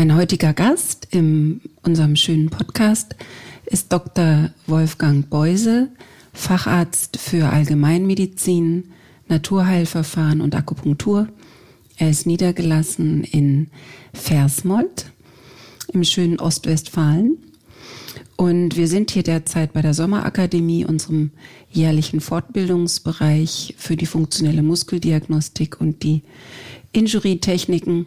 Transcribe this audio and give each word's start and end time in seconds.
Mein 0.00 0.16
heutiger 0.16 0.54
Gast 0.54 1.08
in 1.10 1.60
unserem 1.82 2.16
schönen 2.16 2.48
Podcast 2.48 3.16
ist 3.66 3.92
Dr. 3.92 4.48
Wolfgang 4.66 5.28
Beuse, 5.28 5.90
Facharzt 6.32 7.18
für 7.18 7.50
Allgemeinmedizin, 7.50 8.92
Naturheilverfahren 9.28 10.40
und 10.40 10.54
Akupunktur. 10.54 11.28
Er 11.98 12.08
ist 12.08 12.24
niedergelassen 12.24 13.24
in 13.24 13.66
Versmold 14.14 15.12
im 15.92 16.02
schönen 16.02 16.40
Ostwestfalen. 16.40 17.36
Und 18.36 18.78
wir 18.78 18.88
sind 18.88 19.10
hier 19.10 19.22
derzeit 19.22 19.74
bei 19.74 19.82
der 19.82 19.92
Sommerakademie, 19.92 20.86
unserem 20.86 21.30
jährlichen 21.70 22.22
Fortbildungsbereich 22.22 23.74
für 23.76 23.96
die 23.96 24.06
funktionelle 24.06 24.62
Muskeldiagnostik 24.62 25.78
und 25.78 26.02
die 26.02 26.22
Injury-Techniken. 26.92 28.06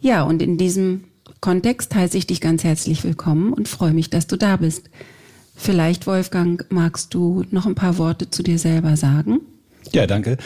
Ja, 0.00 0.24
und 0.24 0.42
in 0.42 0.58
diesem 0.58 1.04
Kontext 1.42 1.92
heiße 1.92 2.16
ich 2.16 2.28
dich 2.28 2.40
ganz 2.40 2.62
herzlich 2.62 3.02
willkommen 3.02 3.52
und 3.52 3.66
freue 3.66 3.92
mich, 3.92 4.10
dass 4.10 4.28
du 4.28 4.36
da 4.36 4.56
bist. 4.56 4.88
Vielleicht, 5.56 6.06
Wolfgang, 6.06 6.64
magst 6.70 7.12
du 7.14 7.42
noch 7.50 7.66
ein 7.66 7.74
paar 7.74 7.98
Worte 7.98 8.30
zu 8.30 8.44
dir 8.44 8.60
selber 8.60 8.96
sagen? 8.96 9.40
Ja, 9.90 10.06
danke. 10.06 10.36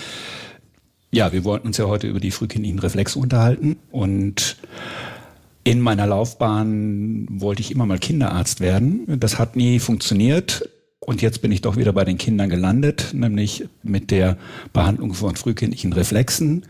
Ja, 1.13 1.35
wir 1.35 1.45
wollten 1.45 1.67
uns 1.67 1.77
ja 1.77 1.85
heute 1.85 2.07
über 2.07 2.19
die 2.19 2.31
frühkindlichen 2.31 2.79
Reflexe 2.79 3.19
unterhalten 3.19 3.77
und 3.91 4.57
in 5.65 5.83
meiner 5.83 6.07
Laufbahn 6.07 7.27
wollte 7.29 7.61
ich 7.61 7.73
immer 7.73 7.85
mal 7.85 7.99
Kinderarzt 7.99 8.61
werden. 8.61 9.21
Das 9.21 9.39
hat 9.39 9.55
nie 9.55 9.81
funktioniert. 9.81 10.67
Und 11.01 11.21
jetzt 11.21 11.43
bin 11.43 11.53
ich 11.53 11.61
doch 11.61 11.77
wieder 11.77 11.93
bei 11.93 12.07
den 12.07 12.17
Kindern 12.17 12.49
gelandet, 12.49 13.11
nämlich 13.13 13.69
mit 13.83 14.11
der 14.11 14.39
Behandlung 14.73 15.13
von 15.13 15.37
frühkindlichen 15.37 15.93
Reflexen 15.93 16.65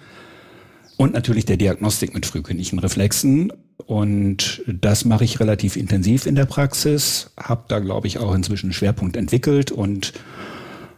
und 0.96 1.12
natürlich 1.12 1.44
der 1.44 1.58
Diagnostik 1.58 2.12
mit 2.12 2.26
frühkindlichen 2.26 2.80
Reflexen. 2.80 3.52
Und 3.84 4.62
das 4.66 5.04
mache 5.04 5.24
ich 5.24 5.38
relativ 5.38 5.76
intensiv 5.76 6.26
in 6.26 6.34
der 6.34 6.46
Praxis, 6.46 7.30
habe 7.38 7.64
da, 7.68 7.78
glaube 7.78 8.06
ich, 8.06 8.18
auch 8.18 8.34
inzwischen 8.34 8.66
einen 8.66 8.72
Schwerpunkt 8.72 9.16
entwickelt 9.16 9.70
und 9.70 10.12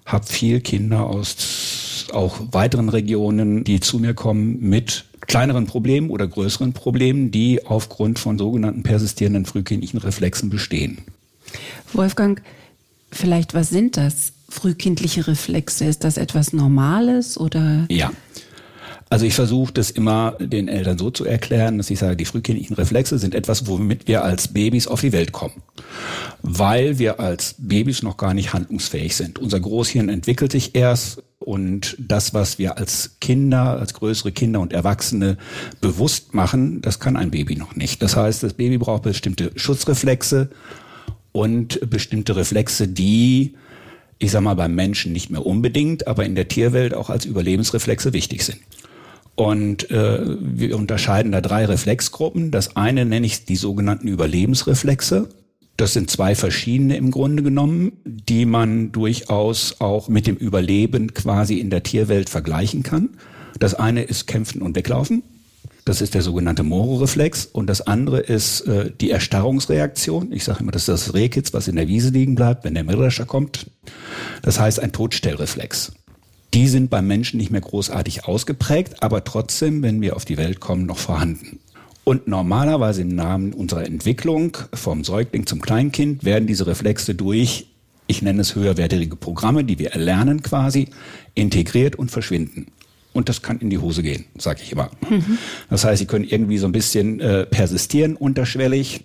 habe 0.07 0.27
viel 0.27 0.61
Kinder 0.61 1.05
aus 1.05 2.07
auch 2.13 2.41
weiteren 2.53 2.89
Regionen, 2.89 3.65
die 3.65 3.81
zu 3.81 3.99
mir 3.99 4.15
kommen 4.15 4.61
mit 4.61 5.05
kleineren 5.27 5.67
Problemen 5.67 6.09
oder 6.09 6.27
größeren 6.27 6.73
Problemen, 6.73 7.31
die 7.31 7.67
aufgrund 7.67 8.19
von 8.19 8.39
sogenannten 8.39 8.83
persistierenden 8.83 9.45
frühkindlichen 9.45 9.99
Reflexen 9.99 10.49
bestehen. 10.49 10.99
Wolfgang, 11.93 12.43
vielleicht 13.11 13.55
was 13.55 13.69
sind 13.69 13.97
das? 13.97 14.33
Frühkindliche 14.49 15.27
Reflexe, 15.27 15.85
ist 15.85 16.05
das 16.05 16.17
etwas 16.17 16.55
Normales 16.55 17.39
oder? 17.39 17.85
Ja, 17.91 18.11
also 19.11 19.25
ich 19.25 19.35
versuche 19.35 19.73
das 19.73 19.91
immer 19.91 20.33
den 20.39 20.69
Eltern 20.69 20.99
so 20.99 21.11
zu 21.11 21.25
erklären, 21.25 21.79
dass 21.79 21.91
ich 21.91 21.99
sage, 21.99 22.17
die 22.17 22.27
frühkindlichen 22.27 22.77
Reflexe 22.77 23.19
sind 23.19 23.35
etwas, 23.35 23.67
womit 23.67 24.07
wir 24.07 24.23
als 24.23 24.49
Babys 24.49 24.87
auf 24.87 25.01
die 25.01 25.13
Welt 25.13 25.33
kommen. 25.33 25.63
Weil 26.43 26.99
wir 26.99 27.19
als 27.19 27.55
Babys 27.59 28.03
noch 28.03 28.19
gar 28.19 28.35
nicht 28.35 28.53
handlungsfähig 28.53 29.17
sind. 29.17 29.39
Unser 29.39 29.61
Großhirn 29.61 30.09
entwickelt 30.09 30.53
sich 30.53 30.75
erst 30.75 31.23
und 31.39 31.97
das, 31.99 32.35
was 32.35 32.59
wir 32.59 32.77
als 32.77 33.17
Kinder, 33.21 33.79
als 33.79 33.95
größere 33.95 34.33
Kinder 34.33 34.61
und 34.61 34.75
Erwachsene 34.75 35.39
bewusst 35.81 36.35
machen, 36.35 36.83
das 36.83 37.01
kann 37.01 37.17
ein 37.17 37.31
Baby 37.31 37.57
noch 37.57 37.77
nicht. 37.77 38.03
Das 38.03 38.17
heißt, 38.17 38.43
das 38.43 38.55
Baby 38.55 38.77
braucht 38.77 39.05
bestimmte 39.05 39.53
Schutzreflexe 39.57 40.51
und 41.33 41.89
bestimmte 41.89 42.37
Reflexe, 42.37 42.89
die 42.89 43.55
ich 44.21 44.33
sag 44.33 44.41
mal, 44.41 44.55
beim 44.55 44.75
Menschen 44.75 45.13
nicht 45.13 45.31
mehr 45.31 45.47
unbedingt, 45.47 46.09
aber 46.09 46.25
in 46.27 46.35
der 46.35 46.49
Tierwelt 46.49 46.93
auch 46.93 47.09
als 47.09 47.25
Überlebensreflexe 47.25 48.13
wichtig 48.13 48.43
sind. 48.43 48.59
Und 49.39 49.89
äh, 49.93 50.19
wir 50.41 50.77
unterscheiden 50.77 51.31
da 51.31 51.41
drei 51.41 51.65
Reflexgruppen. 51.65 52.51
Das 52.51 52.75
eine 52.75 53.05
nenne 53.05 53.25
ich 53.25 53.45
die 53.45 53.55
sogenannten 53.55 54.09
Überlebensreflexe. 54.09 55.29
Das 55.77 55.93
sind 55.93 56.11
zwei 56.11 56.35
verschiedene 56.35 56.97
im 56.97 57.13
Grunde 57.13 57.45
genommen, 57.45 57.93
die 58.05 58.47
man 58.47 58.91
durchaus 58.91 59.77
auch 59.79 60.09
mit 60.09 60.27
dem 60.27 60.35
Überleben 60.35 61.15
quasi 61.15 61.61
in 61.61 61.71
der 61.71 61.85
Tierwelt 61.85 62.29
vergleichen 62.29 62.83
kann. 62.83 63.11
Das 63.61 63.75
eine 63.75 64.03
ist 64.03 64.27
Kämpfen 64.27 64.61
und 64.61 64.75
Weglaufen. 64.75 65.23
Das 65.85 66.01
ist 66.01 66.15
der 66.15 66.23
sogenannte 66.23 66.65
Moro-Reflex. 66.65 67.47
Und 67.47 67.71
das 67.71 67.83
andere 67.83 68.19
ist 68.19 68.63
äh, 68.63 68.91
die 69.01 69.13
Erstarrungsreaktion. 69.13 70.33
Ich 70.33 70.43
sage 70.43 70.65
immer, 70.65 70.73
das 70.73 70.83
ist 70.83 70.89
das 70.89 71.15
Rehkitz, 71.15 71.55
was 71.55 71.69
in 71.69 71.77
der 71.77 71.87
Wiese 71.87 72.09
liegen 72.11 72.35
bleibt, 72.35 72.65
wenn 72.65 72.75
der 72.75 72.83
Mähdrescher 72.83 73.25
kommt. 73.25 73.71
Das 74.43 74.59
heißt 74.59 74.81
ein 74.81 74.91
Todstellreflex. 74.91 75.93
Die 76.55 76.69
sind 76.69 76.91
beim 76.91 77.07
Menschen 77.07 77.39
nicht 77.39 77.51
mehr 77.51 77.61
großartig 77.61 78.25
ausgeprägt, 78.25 79.03
aber 79.03 79.25
trotzdem, 79.25 79.83
wenn 79.83 80.01
wir 80.01 80.17
auf 80.17 80.25
die 80.25 80.39
Welt 80.39 80.61
kommen, 80.61 80.87
noch 80.87 80.99
vorhanden. 80.99 81.61
Und 82.05 82.27
normalerweise 82.27 83.03
im 83.03 83.15
Namen 83.15 83.53
unserer 83.53 83.85
Entwicklung 83.85 84.57
vom 84.73 85.05
Säugling 85.05 85.47
zum 85.47 85.61
Kleinkind 85.61 86.25
werden 86.25 86.47
diese 86.47 86.67
Reflexe 86.67 87.15
durch, 87.15 87.67
ich 88.07 88.23
nenne 88.23 88.41
es 88.41 88.55
höherwertige 88.55 89.15
Programme, 89.15 89.63
die 89.63 89.79
wir 89.79 89.91
erlernen 89.91 90.43
quasi, 90.43 90.89
integriert 91.35 91.97
und 91.97 92.11
verschwinden. 92.11 92.69
Und 93.13 93.29
das 93.29 93.43
kann 93.43 93.59
in 93.59 93.69
die 93.69 93.79
Hose 93.79 94.03
gehen, 94.03 94.25
sage 94.39 94.61
ich 94.63 94.73
immer. 94.73 94.91
Mhm. 95.11 95.37
Das 95.69 95.85
heißt, 95.85 95.99
sie 95.99 96.07
können 96.07 96.25
irgendwie 96.25 96.57
so 96.57 96.67
ein 96.67 96.73
bisschen 96.73 97.21
äh, 97.21 97.45
persistieren 97.45 98.17
unterschwellig 98.17 99.05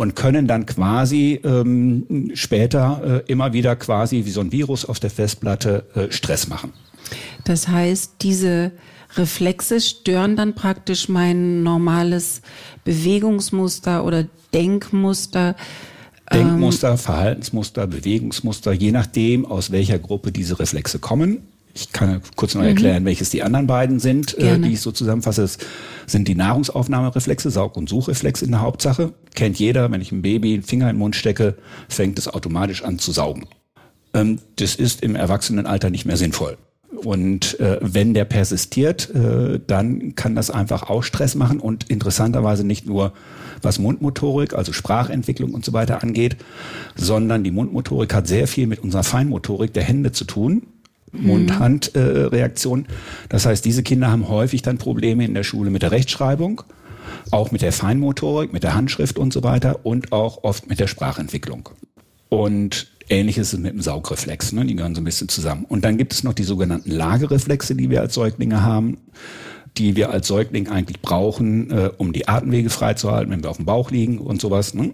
und 0.00 0.16
können 0.16 0.46
dann 0.46 0.64
quasi 0.64 1.38
ähm, 1.44 2.30
später 2.32 3.22
äh, 3.26 3.30
immer 3.30 3.52
wieder 3.52 3.76
quasi 3.76 4.24
wie 4.24 4.30
so 4.30 4.40
ein 4.40 4.50
Virus 4.50 4.86
auf 4.86 4.98
der 4.98 5.10
Festplatte 5.10 5.84
äh, 5.94 6.10
Stress 6.10 6.48
machen. 6.48 6.72
Das 7.44 7.68
heißt, 7.68 8.14
diese 8.22 8.72
Reflexe 9.16 9.78
stören 9.78 10.36
dann 10.36 10.54
praktisch 10.54 11.10
mein 11.10 11.62
normales 11.62 12.40
Bewegungsmuster 12.84 14.02
oder 14.02 14.24
Denkmuster. 14.54 15.54
Denkmuster, 16.32 16.96
Verhaltensmuster, 16.96 17.86
Bewegungsmuster, 17.86 18.72
je 18.72 18.92
nachdem, 18.92 19.44
aus 19.44 19.70
welcher 19.70 19.98
Gruppe 19.98 20.32
diese 20.32 20.58
Reflexe 20.58 20.98
kommen. 20.98 21.42
Ich 21.74 21.92
kann 21.92 22.20
kurz 22.36 22.54
noch 22.54 22.62
erklären, 22.62 23.02
mhm. 23.02 23.06
welches 23.06 23.30
die 23.30 23.42
anderen 23.42 23.66
beiden 23.66 24.00
sind, 24.00 24.36
äh, 24.38 24.58
die 24.58 24.72
ich 24.72 24.80
so 24.80 24.90
zusammenfasse. 24.92 25.42
Es 25.42 25.58
sind 26.06 26.26
die 26.26 26.34
Nahrungsaufnahmereflexe, 26.34 27.50
Saug- 27.50 27.76
und 27.76 27.88
Suchreflex 27.88 28.42
in 28.42 28.50
der 28.50 28.60
Hauptsache. 28.60 29.12
Kennt 29.34 29.58
jeder, 29.58 29.90
wenn 29.90 30.00
ich 30.00 30.10
einem 30.10 30.22
Baby 30.22 30.54
einen 30.54 30.62
Finger 30.62 30.90
im 30.90 30.98
Mund 30.98 31.16
stecke, 31.16 31.56
fängt 31.88 32.18
es 32.18 32.28
automatisch 32.28 32.82
an 32.82 32.98
zu 32.98 33.12
saugen. 33.12 33.46
Ähm, 34.14 34.40
das 34.56 34.74
ist 34.74 35.02
im 35.02 35.14
Erwachsenenalter 35.14 35.90
nicht 35.90 36.06
mehr 36.06 36.16
sinnvoll. 36.16 36.58
Und 37.04 37.58
äh, 37.60 37.78
wenn 37.80 38.14
der 38.14 38.24
persistiert, 38.24 39.14
äh, 39.14 39.60
dann 39.66 40.14
kann 40.16 40.34
das 40.34 40.50
einfach 40.50 40.90
auch 40.90 41.02
Stress 41.02 41.34
machen 41.34 41.60
und 41.60 41.88
interessanterweise 41.88 42.66
nicht 42.66 42.86
nur 42.86 43.12
was 43.62 43.78
Mundmotorik, 43.78 44.54
also 44.54 44.72
Sprachentwicklung 44.72 45.54
und 45.54 45.64
so 45.64 45.72
weiter 45.72 46.02
angeht, 46.02 46.36
sondern 46.96 47.44
die 47.44 47.50
Mundmotorik 47.52 48.12
hat 48.12 48.26
sehr 48.26 48.46
viel 48.48 48.66
mit 48.66 48.80
unserer 48.80 49.04
Feinmotorik 49.04 49.72
der 49.72 49.84
Hände 49.84 50.12
zu 50.12 50.24
tun. 50.24 50.62
Mund-Hand-Reaktion. 51.12 52.86
das 53.28 53.46
heißt, 53.46 53.64
diese 53.64 53.82
Kinder 53.82 54.10
haben 54.10 54.28
häufig 54.28 54.62
dann 54.62 54.78
Probleme 54.78 55.24
in 55.24 55.34
der 55.34 55.42
Schule 55.42 55.70
mit 55.70 55.82
der 55.82 55.90
Rechtschreibung, 55.90 56.62
auch 57.30 57.50
mit 57.50 57.62
der 57.62 57.72
Feinmotorik, 57.72 58.52
mit 58.52 58.62
der 58.62 58.74
Handschrift 58.74 59.18
und 59.18 59.32
so 59.32 59.42
weiter 59.42 59.84
und 59.84 60.12
auch 60.12 60.44
oft 60.44 60.68
mit 60.68 60.80
der 60.80 60.86
Sprachentwicklung. 60.86 61.68
Und 62.28 62.88
ähnliches 63.08 63.52
ist 63.52 63.60
mit 63.60 63.72
dem 63.72 63.80
Saugreflex, 63.80 64.52
ne? 64.52 64.64
die 64.64 64.76
gehören 64.76 64.94
so 64.94 65.00
ein 65.00 65.04
bisschen 65.04 65.28
zusammen. 65.28 65.64
Und 65.68 65.84
dann 65.84 65.98
gibt 65.98 66.12
es 66.12 66.22
noch 66.22 66.32
die 66.32 66.44
sogenannten 66.44 66.90
Lagereflexe, 66.90 67.74
die 67.74 67.90
wir 67.90 68.00
als 68.00 68.14
Säuglinge 68.14 68.62
haben 68.62 68.98
die 69.76 69.96
wir 69.96 70.10
als 70.10 70.28
Säugling 70.28 70.68
eigentlich 70.68 71.00
brauchen, 71.00 71.70
äh, 71.70 71.90
um 71.96 72.12
die 72.12 72.28
Atemwege 72.28 72.70
freizuhalten, 72.70 73.32
wenn 73.32 73.42
wir 73.42 73.50
auf 73.50 73.56
dem 73.56 73.66
Bauch 73.66 73.90
liegen 73.90 74.18
und 74.18 74.40
sowas. 74.40 74.74
Ne? 74.74 74.92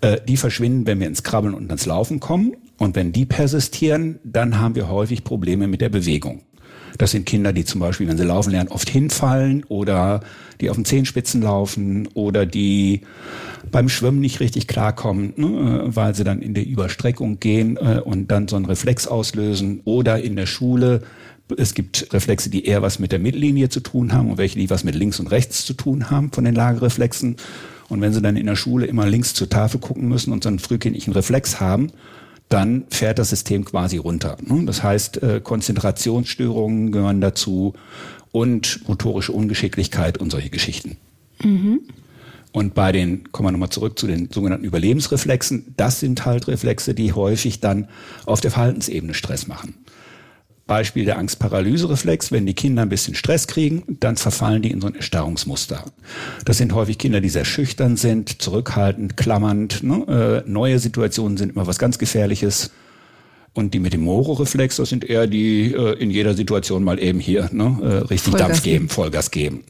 Äh, 0.00 0.18
die 0.26 0.36
verschwinden, 0.36 0.86
wenn 0.86 1.00
wir 1.00 1.06
ins 1.06 1.22
Krabbeln 1.22 1.54
und 1.54 1.70
ins 1.70 1.86
Laufen 1.86 2.20
kommen. 2.20 2.54
Und 2.78 2.96
wenn 2.96 3.12
die 3.12 3.26
persistieren, 3.26 4.20
dann 4.24 4.58
haben 4.58 4.74
wir 4.74 4.88
häufig 4.88 5.24
Probleme 5.24 5.66
mit 5.66 5.80
der 5.80 5.88
Bewegung. 5.88 6.42
Das 6.96 7.10
sind 7.10 7.26
Kinder, 7.26 7.52
die 7.52 7.64
zum 7.64 7.80
Beispiel, 7.80 8.08
wenn 8.08 8.16
sie 8.16 8.24
laufen 8.24 8.50
lernen, 8.50 8.70
oft 8.70 8.88
hinfallen 8.88 9.64
oder 9.68 10.20
die 10.60 10.70
auf 10.70 10.76
den 10.76 10.84
Zehenspitzen 10.84 11.42
laufen 11.42 12.08
oder 12.14 12.46
die 12.46 13.02
beim 13.70 13.88
Schwimmen 13.88 14.20
nicht 14.20 14.40
richtig 14.40 14.66
klarkommen, 14.66 15.34
ne, 15.36 15.82
weil 15.86 16.14
sie 16.14 16.24
dann 16.24 16.40
in 16.40 16.54
die 16.54 16.68
Überstreckung 16.68 17.38
gehen 17.40 17.76
äh, 17.76 18.00
und 18.02 18.30
dann 18.30 18.48
so 18.48 18.56
einen 18.56 18.64
Reflex 18.64 19.06
auslösen 19.06 19.80
oder 19.84 20.22
in 20.22 20.36
der 20.36 20.46
Schule. 20.46 21.02
Es 21.56 21.74
gibt 21.74 22.12
Reflexe, 22.12 22.50
die 22.50 22.64
eher 22.64 22.82
was 22.82 22.98
mit 22.98 23.12
der 23.12 23.18
Mittellinie 23.18 23.68
zu 23.68 23.80
tun 23.80 24.12
haben 24.12 24.30
und 24.30 24.38
welche, 24.38 24.58
die 24.58 24.70
was 24.70 24.84
mit 24.84 24.94
links 24.94 25.20
und 25.20 25.28
rechts 25.28 25.64
zu 25.64 25.74
tun 25.74 26.10
haben 26.10 26.32
von 26.32 26.44
den 26.44 26.54
Lagereflexen. 26.54 27.36
Und 27.88 28.00
wenn 28.00 28.12
sie 28.12 28.20
dann 28.20 28.36
in 28.36 28.46
der 28.46 28.56
Schule 28.56 28.86
immer 28.86 29.06
links 29.06 29.34
zur 29.34 29.48
Tafel 29.48 29.80
gucken 29.80 30.08
müssen 30.08 30.32
und 30.32 30.42
so 30.42 30.48
einen 30.48 30.58
frühkindlichen 30.58 31.12
Reflex 31.12 31.60
haben, 31.60 31.90
dann 32.48 32.84
fährt 32.90 33.18
das 33.18 33.30
System 33.30 33.64
quasi 33.64 33.98
runter. 33.98 34.36
Ne? 34.42 34.64
Das 34.64 34.82
heißt, 34.82 35.22
äh, 35.22 35.40
Konzentrationsstörungen 35.42 36.92
gehören 36.92 37.20
dazu 37.20 37.74
und 38.32 38.86
motorische 38.88 39.32
Ungeschicklichkeit 39.32 40.18
und 40.18 40.30
solche 40.30 40.50
Geschichten. 40.50 40.96
Mhm. 41.42 41.80
Und 42.52 42.74
bei 42.74 42.92
den, 42.92 43.30
kommen 43.30 43.48
wir 43.48 43.52
nochmal 43.52 43.68
zurück 43.70 43.98
zu 43.98 44.06
den 44.06 44.30
sogenannten 44.32 44.64
Überlebensreflexen, 44.64 45.74
das 45.76 46.00
sind 46.00 46.24
halt 46.24 46.48
Reflexe, 46.48 46.94
die 46.94 47.12
häufig 47.12 47.60
dann 47.60 47.88
auf 48.24 48.40
der 48.40 48.50
Verhaltensebene 48.50 49.14
Stress 49.14 49.46
machen. 49.46 49.74
Beispiel 50.68 51.04
der 51.04 51.18
Angstparalysereflex, 51.18 52.30
wenn 52.30 52.46
die 52.46 52.54
Kinder 52.54 52.82
ein 52.82 52.88
bisschen 52.88 53.16
Stress 53.16 53.48
kriegen, 53.48 53.82
dann 53.98 54.16
verfallen 54.16 54.62
die 54.62 54.70
in 54.70 54.80
so 54.80 54.86
ein 54.86 54.94
Erstarrungsmuster. 54.94 55.84
Das 56.44 56.58
sind 56.58 56.72
häufig 56.74 56.98
Kinder, 56.98 57.20
die 57.20 57.30
sehr 57.30 57.44
schüchtern 57.44 57.96
sind, 57.96 58.40
zurückhaltend, 58.40 59.16
klammernd. 59.16 59.82
Ne? 59.82 60.44
Äh, 60.46 60.48
neue 60.48 60.78
Situationen 60.78 61.36
sind 61.36 61.52
immer 61.54 61.66
was 61.66 61.78
ganz 61.78 61.98
Gefährliches. 61.98 62.70
Und 63.54 63.74
die 63.74 63.80
mit 63.80 63.94
dem 63.94 64.02
Moro-Reflex, 64.02 64.76
das 64.76 64.90
sind 64.90 65.04
eher 65.04 65.26
die 65.26 65.72
äh, 65.72 65.94
in 65.94 66.10
jeder 66.10 66.34
Situation 66.34 66.84
mal 66.84 67.00
eben 67.00 67.18
hier 67.18 67.48
ne? 67.50 67.78
äh, 67.82 67.86
richtig 68.06 68.32
Vollgas 68.32 68.48
Dampf 68.48 68.62
geben, 68.62 68.88
Vollgas 68.88 69.30
geben. 69.32 69.64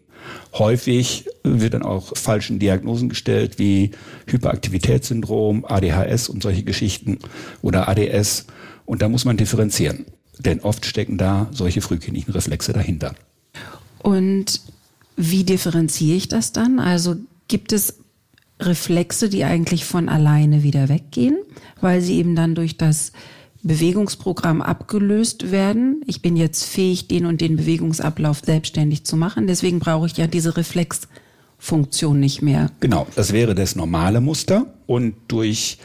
Häufig 0.52 1.26
wird 1.44 1.74
dann 1.74 1.82
auch 1.82 2.16
falschen 2.16 2.58
Diagnosen 2.58 3.08
gestellt 3.08 3.58
wie 3.58 3.92
Hyperaktivitätssyndrom, 4.26 5.64
ADHS 5.64 6.28
und 6.28 6.42
solche 6.42 6.64
Geschichten 6.64 7.18
oder 7.62 7.88
ADS. 7.88 8.46
Und 8.84 9.00
da 9.00 9.08
muss 9.08 9.24
man 9.24 9.36
differenzieren. 9.36 10.06
Denn 10.38 10.60
oft 10.60 10.86
stecken 10.86 11.18
da 11.18 11.48
solche 11.50 11.80
frühkindlichen 11.80 12.32
Reflexe 12.32 12.72
dahinter. 12.72 13.14
Und 13.98 14.60
wie 15.16 15.44
differenziere 15.44 16.16
ich 16.16 16.28
das 16.28 16.52
dann? 16.52 16.78
Also 16.78 17.16
gibt 17.48 17.72
es 17.72 17.98
Reflexe, 18.60 19.28
die 19.28 19.44
eigentlich 19.44 19.84
von 19.84 20.08
alleine 20.08 20.62
wieder 20.62 20.88
weggehen, 20.88 21.36
weil 21.80 22.00
sie 22.00 22.16
eben 22.16 22.34
dann 22.34 22.54
durch 22.54 22.76
das 22.76 23.12
Bewegungsprogramm 23.62 24.62
abgelöst 24.62 25.50
werden. 25.50 26.02
Ich 26.06 26.22
bin 26.22 26.36
jetzt 26.36 26.64
fähig, 26.64 27.08
den 27.08 27.26
und 27.26 27.40
den 27.40 27.56
Bewegungsablauf 27.56 28.42
selbstständig 28.44 29.04
zu 29.04 29.16
machen. 29.16 29.46
Deswegen 29.46 29.80
brauche 29.80 30.06
ich 30.06 30.16
ja 30.16 30.26
diese 30.26 30.56
Reflexfunktion 30.56 32.20
nicht 32.20 32.42
mehr. 32.42 32.70
Genau, 32.80 33.06
das 33.16 33.32
wäre 33.32 33.54
das 33.54 33.74
normale 33.74 34.20
Muster. 34.20 34.66
Und 34.86 35.14
durch 35.28 35.78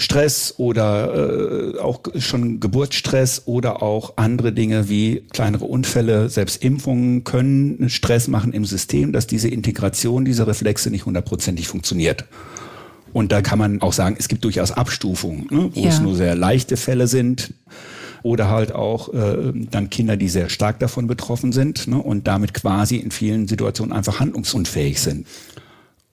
Stress 0.00 0.54
oder 0.56 1.74
äh, 1.74 1.78
auch 1.78 2.00
schon 2.18 2.58
Geburtsstress 2.58 3.42
oder 3.44 3.82
auch 3.82 4.14
andere 4.16 4.52
Dinge 4.52 4.88
wie 4.88 5.24
kleinere 5.32 5.66
Unfälle, 5.66 6.30
selbst 6.30 6.64
Impfungen 6.64 7.24
können 7.24 7.90
Stress 7.90 8.26
machen 8.26 8.52
im 8.52 8.64
System, 8.64 9.12
dass 9.12 9.26
diese 9.26 9.48
Integration 9.48 10.24
dieser 10.24 10.46
Reflexe 10.46 10.90
nicht 10.90 11.04
hundertprozentig 11.04 11.68
funktioniert. 11.68 12.24
Und 13.12 13.32
da 13.32 13.42
kann 13.42 13.58
man 13.58 13.82
auch 13.82 13.92
sagen, 13.92 14.16
es 14.18 14.28
gibt 14.28 14.44
durchaus 14.44 14.72
Abstufungen, 14.72 15.46
ne, 15.50 15.70
wo 15.74 15.80
ja. 15.80 15.88
es 15.88 16.00
nur 16.00 16.14
sehr 16.14 16.34
leichte 16.34 16.76
Fälle 16.76 17.06
sind 17.06 17.52
oder 18.22 18.48
halt 18.48 18.72
auch 18.72 19.12
äh, 19.12 19.52
dann 19.70 19.90
Kinder, 19.90 20.16
die 20.16 20.28
sehr 20.28 20.48
stark 20.48 20.78
davon 20.78 21.06
betroffen 21.06 21.52
sind 21.52 21.88
ne, 21.88 21.98
und 21.98 22.26
damit 22.26 22.54
quasi 22.54 22.96
in 22.96 23.10
vielen 23.10 23.48
Situationen 23.48 23.92
einfach 23.92 24.20
handlungsunfähig 24.20 25.00
sind. 25.00 25.26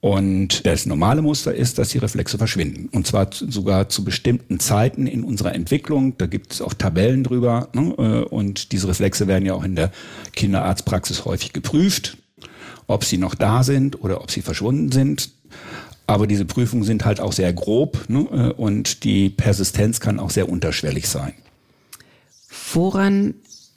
Und 0.00 0.64
das 0.64 0.86
normale 0.86 1.22
Muster 1.22 1.52
ist, 1.52 1.78
dass 1.78 1.88
die 1.88 1.98
Reflexe 1.98 2.38
verschwinden. 2.38 2.88
Und 2.92 3.06
zwar 3.06 3.30
sogar 3.32 3.88
zu 3.88 4.04
bestimmten 4.04 4.60
Zeiten 4.60 5.08
in 5.08 5.24
unserer 5.24 5.54
Entwicklung. 5.54 6.16
Da 6.18 6.26
gibt 6.26 6.52
es 6.52 6.62
auch 6.62 6.72
Tabellen 6.72 7.24
drüber. 7.24 7.68
Ne? 7.72 7.94
Äh, 7.98 8.24
und 8.28 8.70
diese 8.70 8.86
Reflexe 8.86 9.26
werden 9.26 9.44
ja 9.44 9.54
auch 9.54 9.64
in 9.64 9.74
der 9.74 9.90
Kinderarztpraxis 10.34 11.24
häufig 11.24 11.52
geprüft, 11.52 12.16
ob 12.86 13.04
sie 13.04 13.18
noch 13.18 13.34
da 13.34 13.64
sind 13.64 14.00
oder 14.00 14.22
ob 14.22 14.30
sie 14.30 14.42
verschwunden 14.42 14.92
sind. 14.92 15.30
Aber 16.06 16.28
diese 16.28 16.44
Prüfungen 16.44 16.84
sind 16.84 17.04
halt 17.04 17.20
auch 17.20 17.32
sehr 17.32 17.52
grob 17.52 18.08
ne? 18.08 18.20
Äh, 18.30 18.52
und 18.52 19.02
die 19.02 19.30
Persistenz 19.30 19.98
kann 19.98 20.20
auch 20.20 20.30
sehr 20.30 20.48
unterschwellig 20.48 21.08
sein. 21.08 21.34
Woran 22.72 23.34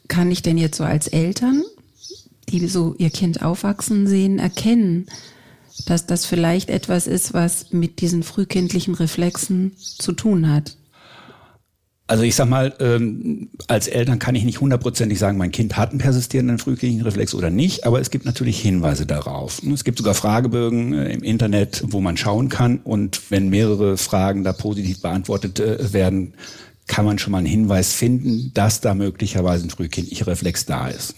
kann 0.07 0.29
ich 0.29 0.43
denn 0.43 0.59
jetzt 0.59 0.77
so 0.77 0.83
als 0.83 1.07
Eltern, 1.07 1.63
die 2.49 2.67
so 2.67 2.93
ihr 2.99 3.09
Kind 3.09 3.41
aufwachsen 3.41 4.05
sehen, 4.05 4.37
erkennen, 4.37 5.07
dass 5.85 6.05
das 6.05 6.25
vielleicht 6.25 6.69
etwas 6.69 7.07
ist, 7.07 7.33
was 7.33 7.71
mit 7.71 8.01
diesen 8.01 8.23
frühkindlichen 8.23 8.93
Reflexen 8.93 9.73
zu 9.77 10.11
tun 10.13 10.49
hat? 10.51 10.77
Also 12.11 12.23
ich 12.23 12.35
sag 12.35 12.49
mal, 12.49 12.73
ähm, 12.81 13.51
als 13.67 13.87
Eltern 13.87 14.19
kann 14.19 14.35
ich 14.35 14.43
nicht 14.43 14.59
hundertprozentig 14.59 15.17
sagen, 15.17 15.37
mein 15.37 15.51
Kind 15.51 15.77
hat 15.77 15.91
einen 15.91 15.99
persistierenden 15.99 16.59
frühkindlichen 16.59 17.03
Reflex 17.05 17.33
oder 17.33 17.49
nicht, 17.49 17.85
aber 17.85 18.01
es 18.01 18.09
gibt 18.09 18.25
natürlich 18.25 18.59
Hinweise 18.59 19.05
darauf. 19.05 19.61
Es 19.63 19.85
gibt 19.85 19.97
sogar 19.97 20.13
Fragebögen 20.13 20.91
äh, 20.91 21.13
im 21.13 21.23
Internet, 21.23 21.85
wo 21.87 22.01
man 22.01 22.17
schauen 22.17 22.49
kann 22.49 22.79
und 22.83 23.31
wenn 23.31 23.47
mehrere 23.47 23.95
Fragen 23.95 24.43
da 24.43 24.51
positiv 24.51 25.01
beantwortet 25.01 25.61
äh, 25.61 25.93
werden, 25.93 26.33
kann 26.87 27.05
man 27.05 27.17
schon 27.17 27.31
mal 27.31 27.37
einen 27.37 27.47
Hinweis 27.47 27.93
finden, 27.93 28.51
dass 28.53 28.81
da 28.81 28.93
möglicherweise 28.93 29.65
ein 29.65 29.69
frühkindlicher 29.69 30.27
Reflex 30.27 30.65
da 30.65 30.89
ist. 30.89 31.15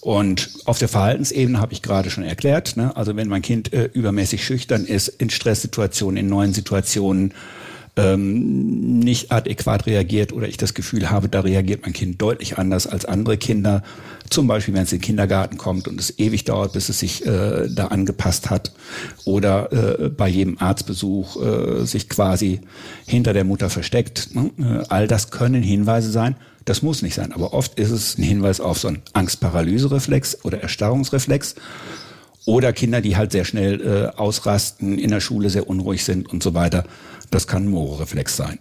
Und 0.00 0.50
auf 0.66 0.78
der 0.78 0.88
Verhaltensebene 0.88 1.60
habe 1.60 1.72
ich 1.72 1.82
gerade 1.82 2.10
schon 2.10 2.24
erklärt, 2.24 2.76
ne? 2.76 2.94
also 2.96 3.16
wenn 3.16 3.28
mein 3.28 3.42
Kind 3.42 3.72
äh, 3.72 3.88
übermäßig 3.92 4.44
schüchtern 4.44 4.84
ist, 4.84 5.08
in 5.08 5.30
Stresssituationen, 5.30 6.18
in 6.18 6.28
neuen 6.28 6.52
Situationen, 6.52 7.32
ähm, 7.96 8.98
nicht 8.98 9.30
adäquat 9.30 9.86
reagiert 9.86 10.32
oder 10.32 10.48
ich 10.48 10.56
das 10.56 10.74
Gefühl 10.74 11.10
habe, 11.10 11.28
da 11.28 11.40
reagiert 11.40 11.82
mein 11.82 11.92
Kind 11.92 12.20
deutlich 12.20 12.58
anders 12.58 12.86
als 12.86 13.04
andere 13.04 13.36
Kinder. 13.36 13.82
Zum 14.30 14.46
Beispiel, 14.48 14.74
wenn 14.74 14.82
es 14.82 14.92
in 14.92 14.98
den 14.98 15.04
Kindergarten 15.04 15.58
kommt 15.58 15.86
und 15.86 16.00
es 16.00 16.18
ewig 16.18 16.44
dauert, 16.44 16.72
bis 16.72 16.88
es 16.88 16.98
sich 16.98 17.24
äh, 17.24 17.68
da 17.68 17.88
angepasst 17.88 18.50
hat. 18.50 18.72
Oder 19.24 19.72
äh, 19.72 20.08
bei 20.08 20.28
jedem 20.28 20.58
Arztbesuch 20.58 21.40
äh, 21.40 21.84
sich 21.84 22.08
quasi 22.08 22.60
hinter 23.06 23.32
der 23.32 23.44
Mutter 23.44 23.70
versteckt. 23.70 24.34
Ne? 24.34 24.50
Äh, 24.58 24.84
all 24.88 25.06
das 25.06 25.30
können 25.30 25.62
Hinweise 25.62 26.10
sein. 26.10 26.36
Das 26.64 26.82
muss 26.82 27.02
nicht 27.02 27.14
sein, 27.14 27.32
aber 27.32 27.52
oft 27.52 27.78
ist 27.78 27.90
es 27.90 28.16
ein 28.16 28.22
Hinweis 28.22 28.60
auf 28.60 28.78
so 28.78 28.88
einen 28.88 29.02
Angstparalysereflex 29.12 30.44
oder 30.44 30.62
Erstarrungsreflex. 30.62 31.56
Oder 32.46 32.74
Kinder, 32.74 33.00
die 33.00 33.16
halt 33.16 33.32
sehr 33.32 33.46
schnell 33.46 33.80
äh, 33.80 34.18
ausrasten, 34.18 34.98
in 34.98 35.10
der 35.10 35.20
Schule 35.20 35.48
sehr 35.48 35.66
unruhig 35.66 36.04
sind 36.04 36.30
und 36.30 36.42
so 36.42 36.52
weiter. 36.52 36.84
Das 37.30 37.46
kann 37.46 37.64
ein 37.64 37.70
Moro-Reflex 37.70 38.36
sein. 38.36 38.58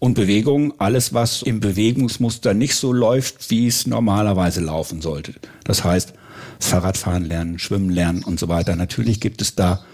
Und 0.00 0.14
Bewegung, 0.14 0.74
alles, 0.78 1.14
was 1.14 1.42
im 1.42 1.60
Bewegungsmuster 1.60 2.52
nicht 2.52 2.74
so 2.74 2.92
läuft, 2.92 3.50
wie 3.50 3.68
es 3.68 3.86
normalerweise 3.86 4.60
laufen 4.60 5.00
sollte. 5.00 5.34
Das 5.62 5.84
heißt, 5.84 6.14
Fahrradfahren 6.58 7.24
lernen, 7.24 7.60
Schwimmen 7.60 7.90
lernen 7.90 8.24
und 8.24 8.40
so 8.40 8.48
weiter. 8.48 8.74
Natürlich 8.74 9.20
gibt 9.20 9.40
es 9.40 9.54
da 9.54 9.84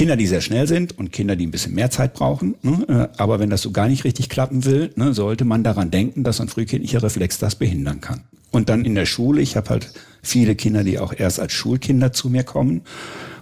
Kinder, 0.00 0.16
die 0.16 0.26
sehr 0.26 0.40
schnell 0.40 0.66
sind 0.66 0.96
und 0.96 1.12
Kinder, 1.12 1.36
die 1.36 1.46
ein 1.46 1.50
bisschen 1.50 1.74
mehr 1.74 1.90
Zeit 1.90 2.14
brauchen. 2.14 2.54
Ne? 2.62 2.86
Äh, 2.88 3.20
aber 3.20 3.38
wenn 3.38 3.50
das 3.50 3.60
so 3.60 3.70
gar 3.70 3.86
nicht 3.86 4.04
richtig 4.04 4.30
klappen 4.30 4.64
will, 4.64 4.92
ne, 4.96 5.12
sollte 5.12 5.44
man 5.44 5.62
daran 5.62 5.90
denken, 5.90 6.24
dass 6.24 6.40
ein 6.40 6.48
frühkindlicher 6.48 7.02
Reflex 7.02 7.36
das 7.36 7.54
behindern 7.54 8.00
kann. 8.00 8.22
Und 8.50 8.70
dann 8.70 8.86
in 8.86 8.94
der 8.94 9.04
Schule, 9.04 9.42
ich 9.42 9.56
habe 9.56 9.68
halt 9.68 9.92
viele 10.22 10.54
Kinder, 10.54 10.84
die 10.84 10.98
auch 10.98 11.12
erst 11.14 11.38
als 11.38 11.52
Schulkinder 11.52 12.14
zu 12.14 12.30
mir 12.30 12.44
kommen, 12.44 12.80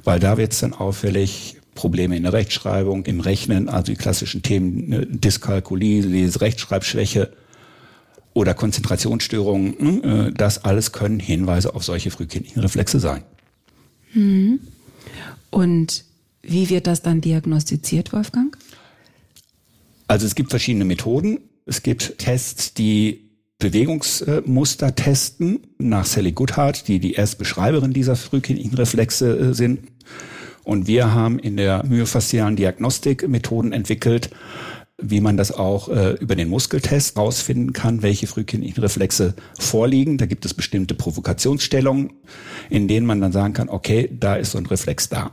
weil 0.03 0.19
da 0.19 0.37
wird 0.37 0.53
es 0.53 0.59
dann 0.59 0.73
auffällig, 0.73 1.59
Probleme 1.77 2.17
in 2.17 2.25
der 2.25 2.33
Rechtschreibung, 2.33 3.07
im 3.07 3.21
Rechnen, 3.21 3.69
also 3.69 3.93
die 3.93 3.97
klassischen 3.97 4.43
Themen 4.43 4.89
ne, 4.89 5.07
Dyskalkulie, 5.07 6.29
Rechtschreibschwäche 6.41 7.31
oder 8.35 8.55
Konzentrationsstörungen, 8.55 9.77
ne, 9.79 10.27
äh, 10.27 10.33
das 10.33 10.65
alles 10.65 10.91
können 10.91 11.21
Hinweise 11.21 11.77
auf 11.77 11.85
solche 11.85 12.11
frühkindlichen 12.11 12.63
Reflexe 12.63 12.99
sein. 12.99 13.23
Mhm. 14.13 14.59
Und 15.51 16.08
wie 16.43 16.71
wird 16.71 16.87
das 16.87 17.03
dann 17.03 17.21
diagnostiziert, 17.21 18.13
Wolfgang? 18.13 18.57
Also 20.07 20.27
es 20.27 20.35
gibt 20.35 20.51
verschiedene 20.51 20.85
Methoden. 20.85 21.39
Es 21.67 21.83
gibt 21.83 22.19
Tests, 22.19 22.73
die 22.75 23.29
Bewegungsmuster 23.59 24.95
testen, 24.95 25.67
nach 25.79 26.07
Sally 26.07 26.33
Goodhart, 26.33 26.87
die 26.87 27.01
die 27.01 27.15
Erstbeschreiberin 27.15 27.93
dieser 27.93 28.15
frühkindlichen 28.17 28.75
Reflexe 28.75 29.37
äh, 29.37 29.55
sind. 29.55 29.81
Und 30.65 30.87
wir 30.87 31.13
haben 31.13 31.39
in 31.39 31.57
der 31.57 31.85
myofaszialen 31.85 32.55
Diagnostik 32.55 33.27
Methoden 33.27 33.73
entwickelt, 33.73 34.31
wie 35.01 35.21
man 35.21 35.37
das 35.37 35.51
auch 35.51 35.89
äh, 35.89 36.13
über 36.15 36.37
den 36.37 36.49
Muskeltest 36.49 37.17
rausfinden 37.17 37.73
kann, 37.73 38.03
welche 38.03 38.27
frühkindlichen 38.27 38.83
Reflexe 38.83 39.35
vorliegen. 39.59 40.19
Da 40.19 40.27
gibt 40.27 40.45
es 40.45 40.55
bestimmte 40.55 40.95
Provokationsstellungen, 40.95 42.13
in 42.71 42.87
denen 42.87 43.07
man 43.07 43.21
dann 43.21 43.33
sagen 43.33 43.55
kann, 43.55 43.69
okay, 43.69 44.09
da 44.13 44.37
ist 44.37 44.53
so 44.53 44.59
ein 44.59 44.67
Reflex 44.67 45.09
da. 45.09 45.33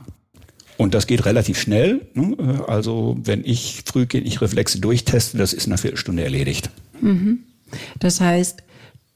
Und 0.76 0.94
das 0.94 1.06
geht 1.06 1.24
relativ 1.24 1.58
schnell. 1.58 2.06
Ne? 2.14 2.64
Also 2.66 3.16
wenn 3.22 3.44
ich 3.44 3.82
frühkindliche 3.84 4.42
Reflexe 4.42 4.80
durchteste, 4.80 5.38
das 5.38 5.52
ist 5.52 5.66
in 5.66 5.72
einer 5.72 5.78
Viertelstunde 5.78 6.24
erledigt. 6.24 6.70
Mhm. 7.00 7.40
Das 7.98 8.20
heißt, 8.20 8.62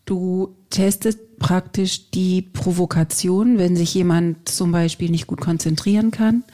du 0.05 0.57
testest 0.71 1.39
praktisch 1.39 2.11
die 2.11 2.43
Provokation, 2.43 3.59
wenn 3.59 3.77
sich 3.77 3.95
jemand 3.95 4.49
zum 4.49 4.73
Beispiel 4.73 5.11
nicht 5.11 5.27
gut 5.27 5.41
konzentrieren 5.41 6.11
kann, 6.11 6.45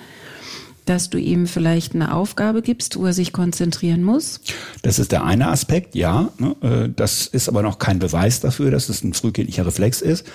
dass 0.87 1.11
du 1.11 1.19
ihm 1.19 1.47
vielleicht 1.47 1.95
eine 1.95 2.14
Aufgabe 2.14 2.62
gibst, 2.62 2.97
wo 2.97 3.07
er 3.07 3.12
sich 3.12 3.33
konzentrieren 3.33 4.02
muss? 4.02 4.40
Das 4.83 4.99
ist 4.99 5.12
der 5.12 5.25
eine 5.25 5.49
Aspekt, 5.49 5.95
ja. 5.95 6.31
Ne, 6.38 6.57
äh, 6.62 6.88
das 6.95 7.26
ist 7.26 7.49
aber 7.49 7.62
noch 7.62 7.78
kein 7.78 7.99
Beweis 7.99 8.40
dafür, 8.40 8.71
dass 8.71 8.88
es 8.88 9.02
ein 9.02 9.12
frühkindlicher 9.12 9.66
Reflex 9.66 10.00
ist. 10.00 10.26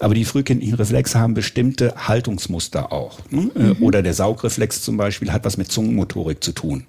Aber 0.00 0.14
die 0.14 0.24
frühkindlichen 0.24 0.74
Reflexe 0.74 1.20
haben 1.20 1.34
bestimmte 1.34 1.94
Haltungsmuster 2.08 2.90
auch. 2.92 3.20
Ne, 3.30 3.50
äh, 3.54 3.62
mhm. 3.74 3.82
Oder 3.82 4.02
der 4.02 4.14
Saugreflex 4.14 4.82
zum 4.82 4.96
Beispiel 4.96 5.32
hat 5.32 5.44
was 5.44 5.56
mit 5.56 5.70
Zungenmotorik 5.70 6.42
zu 6.42 6.52
tun. 6.52 6.86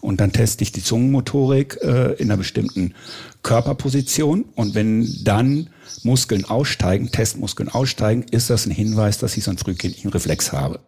Und 0.00 0.20
dann 0.20 0.32
teste 0.32 0.62
ich 0.62 0.72
die 0.72 0.82
Zungenmotorik 0.82 1.78
äh, 1.82 2.12
in 2.14 2.30
einer 2.30 2.36
bestimmten 2.36 2.94
Körperposition. 3.42 4.44
Und 4.54 4.74
wenn 4.74 5.08
dann 5.24 5.70
Muskeln 6.02 6.44
aussteigen, 6.44 7.10
Testmuskeln 7.10 7.68
aussteigen, 7.68 8.24
ist 8.30 8.50
das 8.50 8.66
ein 8.66 8.70
Hinweis, 8.70 9.18
dass 9.18 9.36
ich 9.36 9.44
so 9.44 9.50
einen 9.50 9.58
frühkindlichen 9.58 10.10
Reflex 10.10 10.52
habe. 10.52 10.80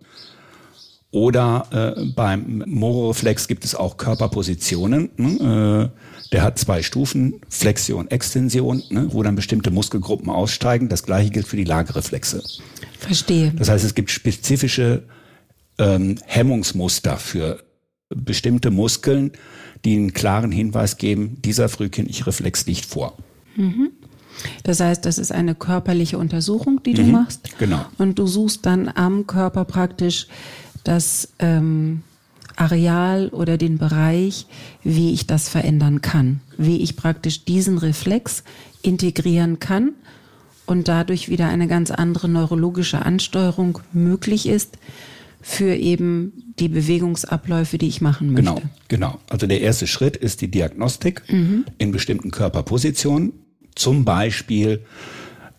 Oder 1.13 1.97
äh, 1.97 2.05
beim 2.05 2.63
Mororeflex 2.67 3.49
gibt 3.49 3.65
es 3.65 3.75
auch 3.75 3.97
Körperpositionen. 3.97 5.11
Ne? 5.17 5.91
Äh, 5.93 6.31
der 6.33 6.43
hat 6.43 6.59
zwei 6.59 6.83
Stufen, 6.83 7.41
Flexion, 7.49 8.09
Extension, 8.11 8.83
ne? 8.91 9.09
wo 9.11 9.23
dann 9.25 9.35
bestimmte 9.35 9.73
Muskelgruppen 9.73 10.31
aussteigen. 10.31 10.89
Das 10.89 11.03
gleiche 11.03 11.31
gilt 11.31 11.49
für 11.49 11.57
die 11.57 11.65
Lagereflexe. 11.65 12.43
Verstehe. 12.99 13.53
Das 13.57 13.69
heißt, 13.69 13.85
es 13.85 13.95
gibt 13.95 14.11
spezifische 14.11 15.03
ähm, 15.79 16.19
Hemmungsmuster 16.27 17.17
für 17.17 17.65
bestimmte 18.15 18.71
Muskeln, 18.71 19.33
die 19.85 19.97
einen 19.97 20.13
klaren 20.13 20.53
Hinweis 20.53 20.97
geben, 20.97 21.39
dieser 21.43 21.69
frühkindliche 21.69 22.27
Reflex 22.27 22.67
liegt 22.67 22.85
vor. 22.85 23.17
Mhm. 23.57 23.91
Das 24.63 24.81
heißt, 24.81 25.05
das 25.05 25.19
ist 25.19 25.33
eine 25.33 25.55
körperliche 25.55 26.19
Untersuchung, 26.19 26.83
die 26.85 26.95
du 26.95 27.03
mhm, 27.03 27.13
machst. 27.13 27.59
Genau. 27.59 27.85
Und 27.99 28.19
du 28.19 28.27
suchst 28.27 28.65
dann 28.65 28.89
am 28.89 29.27
Körper 29.27 29.65
praktisch 29.65 30.29
das 30.85 31.29
ähm, 31.39 32.03
Areal 32.57 33.29
oder 33.29 33.57
den 33.57 33.79
Bereich, 33.79 34.47
wie 34.83 35.13
ich 35.13 35.27
das 35.27 35.49
verändern 35.49 36.03
kann, 36.03 36.41
wie 36.59 36.83
ich 36.83 36.97
praktisch 36.97 37.45
diesen 37.45 37.79
Reflex 37.79 38.45
integrieren 38.83 39.59
kann 39.61 39.93
und 40.67 40.89
dadurch 40.89 41.29
wieder 41.29 41.49
eine 41.49 41.67
ganz 41.67 41.91
andere 41.91 42.29
neurologische 42.29 43.05
Ansteuerung 43.05 43.81
möglich 43.93 44.47
ist 44.47 44.79
für 45.43 45.75
eben 45.75 46.55
die 46.59 46.69
Bewegungsabläufe, 46.69 47.79
die 47.79 47.89
ich 47.89 48.01
machen 48.01 48.33
möchte. 48.33 48.43
Genau, 48.43 48.63
genau. 48.89 49.19
Also 49.31 49.47
der 49.47 49.63
erste 49.63 49.87
Schritt 49.87 50.17
ist 50.17 50.43
die 50.43 50.51
Diagnostik 50.51 51.23
mhm. 51.29 51.65
in 51.79 51.93
bestimmten 51.93 52.31
Körperpositionen, 52.31 53.33
zum 53.75 54.05
Beispiel 54.05 54.85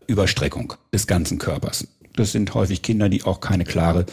Überstreckung 0.06 0.74
des 0.94 1.08
ganzen 1.08 1.40
Körpers. 1.40 1.88
Das 2.16 2.32
sind 2.32 2.54
häufig 2.54 2.82
Kinder, 2.82 3.10
die 3.10 3.24
auch 3.24 3.40
keine 3.40 3.64
klare 3.64 4.06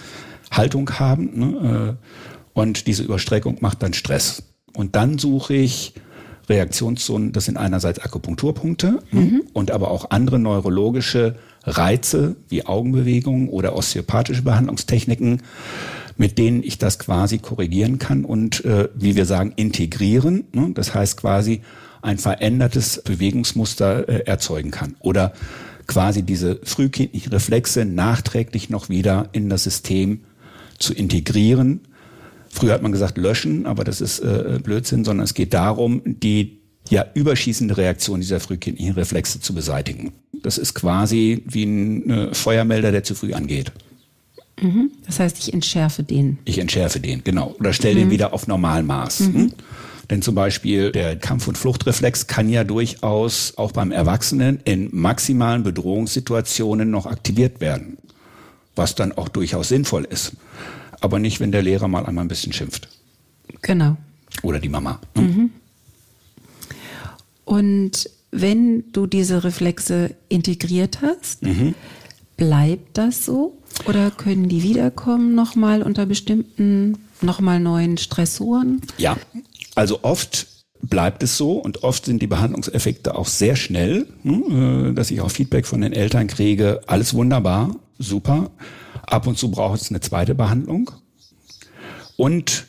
Haltung 0.51 0.91
haben. 0.99 1.39
Ne? 1.39 1.97
Äh, 1.99 2.59
und 2.59 2.87
diese 2.87 3.03
Überstreckung 3.03 3.59
macht 3.61 3.83
dann 3.83 3.93
Stress. 3.93 4.43
Und 4.75 4.97
dann 4.97 5.19
suche 5.19 5.55
ich 5.55 5.95
Reaktionszonen, 6.49 7.33
das 7.33 7.45
sind 7.45 7.57
einerseits 7.57 7.99
Akupunkturpunkte 7.99 9.01
ne? 9.11 9.21
mhm. 9.21 9.43
und 9.53 9.71
aber 9.71 9.91
auch 9.91 10.11
andere 10.11 10.39
neurologische 10.39 11.37
Reize 11.65 12.37
wie 12.49 12.65
Augenbewegungen 12.65 13.49
oder 13.49 13.77
osteopathische 13.77 14.43
Behandlungstechniken, 14.43 15.43
mit 16.17 16.39
denen 16.39 16.63
ich 16.63 16.79
das 16.79 16.99
quasi 16.99 17.39
korrigieren 17.39 17.99
kann 17.99 18.25
und, 18.25 18.65
äh, 18.65 18.89
wie 18.95 19.15
wir 19.15 19.27
sagen, 19.27 19.53
integrieren. 19.57 20.45
Ne? 20.53 20.71
Das 20.75 20.95
heißt 20.95 21.19
quasi 21.19 21.61
ein 22.03 22.19
verändertes 22.19 23.03
Bewegungsmuster 23.03 24.09
äh, 24.09 24.27
erzeugen 24.27 24.71
kann. 24.71 24.97
Oder 25.01 25.33
quasi 25.89 26.23
diese 26.23 26.61
frühkindlichen 26.63 27.33
Reflexe 27.33 27.85
nachträglich 27.85 28.71
noch 28.71 28.89
wieder 28.89 29.29
in 29.33 29.49
das 29.49 29.65
System 29.65 30.21
zu 30.79 30.95
integrieren. 30.95 31.81
Früher 32.49 32.73
hat 32.75 32.83
man 32.83 32.93
gesagt 32.93 33.19
löschen, 33.19 33.67
aber 33.67 33.83
das 33.83 34.01
ist 34.01 34.21
äh, 34.21 34.61
Blödsinn, 34.63 35.05
sondern 35.05 35.25
es 35.25 35.35
geht 35.35 35.53
darum, 35.53 36.03
die 36.05 36.61
ja 36.89 37.05
überschießende 37.15 37.77
Reaktion 37.77 38.21
dieser 38.21 38.41
frühkindlichen 38.41 38.95
Reflexe 38.95 39.41
zu 39.41 39.55
beseitigen. 39.55 40.13
Das 40.43 40.57
ist 40.57 40.75
quasi 40.75 41.43
wie 41.47 41.65
ein 41.65 42.11
äh, 42.11 42.35
Feuermelder, 42.35 42.93
der 42.93 43.03
zu 43.03 43.15
früh 43.15 43.33
angeht. 43.33 43.73
Mhm. 44.61 44.91
Das 45.07 45.21
heißt, 45.21 45.39
ich 45.39 45.53
entschärfe 45.53 46.03
den. 46.03 46.39
Ich 46.45 46.59
entschärfe 46.59 47.01
den, 47.01 47.23
genau. 47.25 47.55
Oder 47.59 47.73
stelle 47.73 47.97
mhm. 47.97 47.99
den 48.01 48.11
wieder 48.11 48.33
auf 48.33 48.47
Normalmaß. 48.47 49.21
Mhm. 49.21 49.53
Hm? 50.09 50.11
Denn 50.11 50.23
zum 50.23 50.35
Beispiel 50.35 50.93
der 50.93 51.17
Kampf- 51.17 51.49
und 51.49 51.59
Fluchtreflex 51.59 52.27
kann 52.27 52.49
ja 52.49 52.65
durchaus 52.65 53.55
auch 53.57 53.73
beim 53.73 53.93
Erwachsenen 53.93 54.61
in 54.65 54.89
maximalen 54.93 55.63
Bedrohungssituationen 55.63 56.91
noch 56.91 57.07
aktiviert 57.07 57.61
werden. 57.61 57.99
Was 58.75 58.95
dann 58.95 59.13
auch 59.13 59.29
durchaus 59.29 59.69
sinnvoll 59.69 60.05
ist. 60.05 60.33
Aber 61.01 61.19
nicht, 61.19 61.41
wenn 61.41 61.53
der 61.53 61.63
Lehrer 61.63 61.89
mal 61.89 62.07
einmal 62.07 62.25
ein 62.25 62.29
bisschen 62.29 62.53
schimpft. 62.53 62.89
Genau. 63.63 63.97
Oder 64.43 64.59
die 64.59 64.69
Mama. 64.69 65.01
Ne? 65.15 65.23
Mhm. 65.23 65.51
Und 67.45 68.11
wenn 68.31 68.85
du 68.93 69.07
diese 69.07 69.43
Reflexe 69.43 70.15
integriert 70.29 71.01
hast, 71.03 71.43
mhm. 71.43 71.75
bleibt 72.37 72.99
das 72.99 73.25
so? 73.25 73.59
Oder 73.87 74.11
können 74.11 74.49
die 74.49 74.63
wiederkommen 74.63 75.35
nochmal 75.35 75.83
unter 75.83 76.05
bestimmten, 76.05 76.99
nochmal 77.21 77.59
neuen 77.59 77.97
Stressoren? 77.97 78.83
Ja, 78.99 79.17
also 79.79 80.01
oft 80.03 80.49
bleibt 80.83 81.23
es 81.23 81.37
so 81.37 81.53
und 81.53 81.85
oft 81.85 82.05
sind 82.05 82.21
die 82.21 82.27
Behandlungseffekte 82.27 83.15
auch 83.15 83.29
sehr 83.29 83.55
schnell, 83.55 84.07
hm, 84.23 84.91
äh, 84.91 84.93
dass 84.93 85.13
ich 85.13 85.21
auch 85.21 85.31
Feedback 85.31 85.67
von 85.67 85.81
den 85.81 85.93
Eltern 85.93 86.27
kriege, 86.27 86.81
alles 86.89 87.15
wunderbar, 87.15 87.77
super. 87.97 88.51
Ab 89.03 89.29
und 89.29 89.39
zu 89.39 89.53
braucht 89.53 89.81
es 89.81 89.91
eine 89.91 90.01
zweite 90.01 90.35
Behandlung. 90.35 90.91
Und 92.17 92.67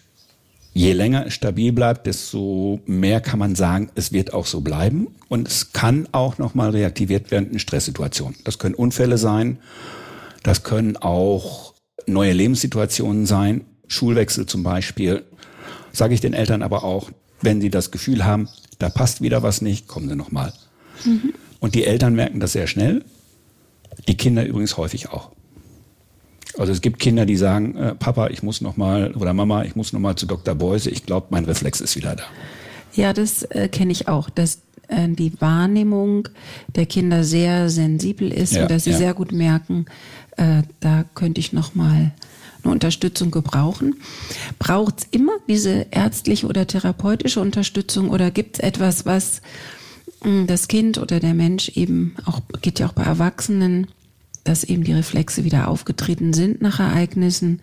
je 0.73 0.93
länger 0.93 1.25
es 1.25 1.33
stabil 1.33 1.73
bleibt, 1.73 2.05
desto 2.05 2.79
mehr 2.85 3.21
kann 3.21 3.39
man 3.39 3.55
sagen, 3.55 3.89
es 3.95 4.11
wird 4.11 4.33
auch 4.33 4.45
so 4.45 4.61
bleiben. 4.61 5.07
Und 5.29 5.47
es 5.47 5.73
kann 5.73 6.07
auch 6.11 6.37
nochmal 6.37 6.69
reaktiviert 6.69 7.31
werden 7.31 7.51
in 7.51 7.57
Stresssituationen. 7.57 8.35
Das 8.43 8.59
können 8.59 8.75
Unfälle 8.75 9.17
sein, 9.17 9.57
das 10.43 10.61
können 10.61 10.95
auch 10.95 11.73
neue 12.05 12.33
Lebenssituationen 12.33 13.25
sein, 13.25 13.65
Schulwechsel 13.87 14.45
zum 14.45 14.61
Beispiel. 14.61 15.23
Sage 15.91 16.13
ich 16.13 16.21
den 16.21 16.33
Eltern 16.33 16.61
aber 16.61 16.83
auch, 16.83 17.09
wenn 17.41 17.61
sie 17.61 17.69
das 17.69 17.91
Gefühl 17.91 18.25
haben, 18.25 18.49
da 18.79 18.89
passt 18.89 19.21
wieder 19.21 19.43
was 19.43 19.61
nicht, 19.61 19.87
kommen 19.87 20.09
sie 20.09 20.15
nochmal. 20.15 20.53
Mhm. 21.05 21.33
Und 21.59 21.75
die 21.75 21.85
Eltern 21.85 22.15
merken 22.15 22.39
das 22.39 22.53
sehr 22.53 22.67
schnell, 22.67 23.03
die 24.07 24.17
Kinder 24.17 24.45
übrigens 24.45 24.77
häufig 24.77 25.09
auch. 25.09 25.31
Also 26.57 26.71
es 26.71 26.81
gibt 26.81 26.99
Kinder, 26.99 27.25
die 27.25 27.37
sagen, 27.37 27.75
äh, 27.75 27.95
Papa, 27.95 28.27
ich 28.29 28.43
muss 28.43 28.61
noch 28.61 28.75
mal 28.75 29.13
oder 29.15 29.33
Mama, 29.33 29.63
ich 29.63 29.75
muss 29.75 29.93
noch 29.93 29.99
mal 29.99 30.15
zu 30.15 30.25
Dr. 30.25 30.55
Beuse. 30.55 30.89
Ich 30.89 31.05
glaube, 31.05 31.27
mein 31.29 31.45
Reflex 31.45 31.79
ist 31.79 31.95
wieder 31.95 32.15
da. 32.15 32.23
Ja, 32.93 33.13
das 33.13 33.43
äh, 33.43 33.69
kenne 33.69 33.91
ich 33.91 34.07
auch, 34.07 34.29
dass 34.29 34.61
äh, 34.87 35.07
die 35.07 35.39
Wahrnehmung 35.39 36.27
der 36.75 36.85
Kinder 36.85 37.23
sehr 37.23 37.69
sensibel 37.69 38.31
ist 38.31 38.53
ja, 38.53 38.63
und 38.63 38.71
dass 38.71 38.85
sie 38.85 38.91
ja. 38.91 38.97
sehr 38.97 39.13
gut 39.13 39.31
merken, 39.31 39.85
äh, 40.37 40.63
da 40.79 41.05
könnte 41.13 41.39
ich 41.39 41.53
noch 41.53 41.75
mal 41.75 42.11
eine 42.63 42.73
Unterstützung 42.73 43.31
gebrauchen. 43.31 43.95
Braucht 44.57 44.99
es 44.99 45.07
immer 45.11 45.33
diese 45.47 45.87
ärztliche 45.91 46.47
oder 46.47 46.67
therapeutische 46.67 47.39
Unterstützung 47.39 48.09
oder 48.09 48.31
gibt 48.31 48.57
es 48.57 48.59
etwas, 48.59 49.05
was 49.05 49.41
mh, 50.23 50.45
das 50.45 50.67
Kind 50.67 50.97
oder 50.97 51.19
der 51.19 51.33
Mensch 51.33 51.69
eben 51.69 52.15
auch, 52.25 52.41
geht 52.61 52.79
ja 52.79 52.87
auch 52.87 52.93
bei 52.93 53.03
Erwachsenen, 53.03 53.87
dass 54.43 54.63
eben 54.63 54.83
die 54.83 54.93
Reflexe 54.93 55.43
wieder 55.43 55.67
aufgetreten 55.67 56.33
sind 56.33 56.61
nach 56.61 56.79
Ereignissen? 56.79 57.61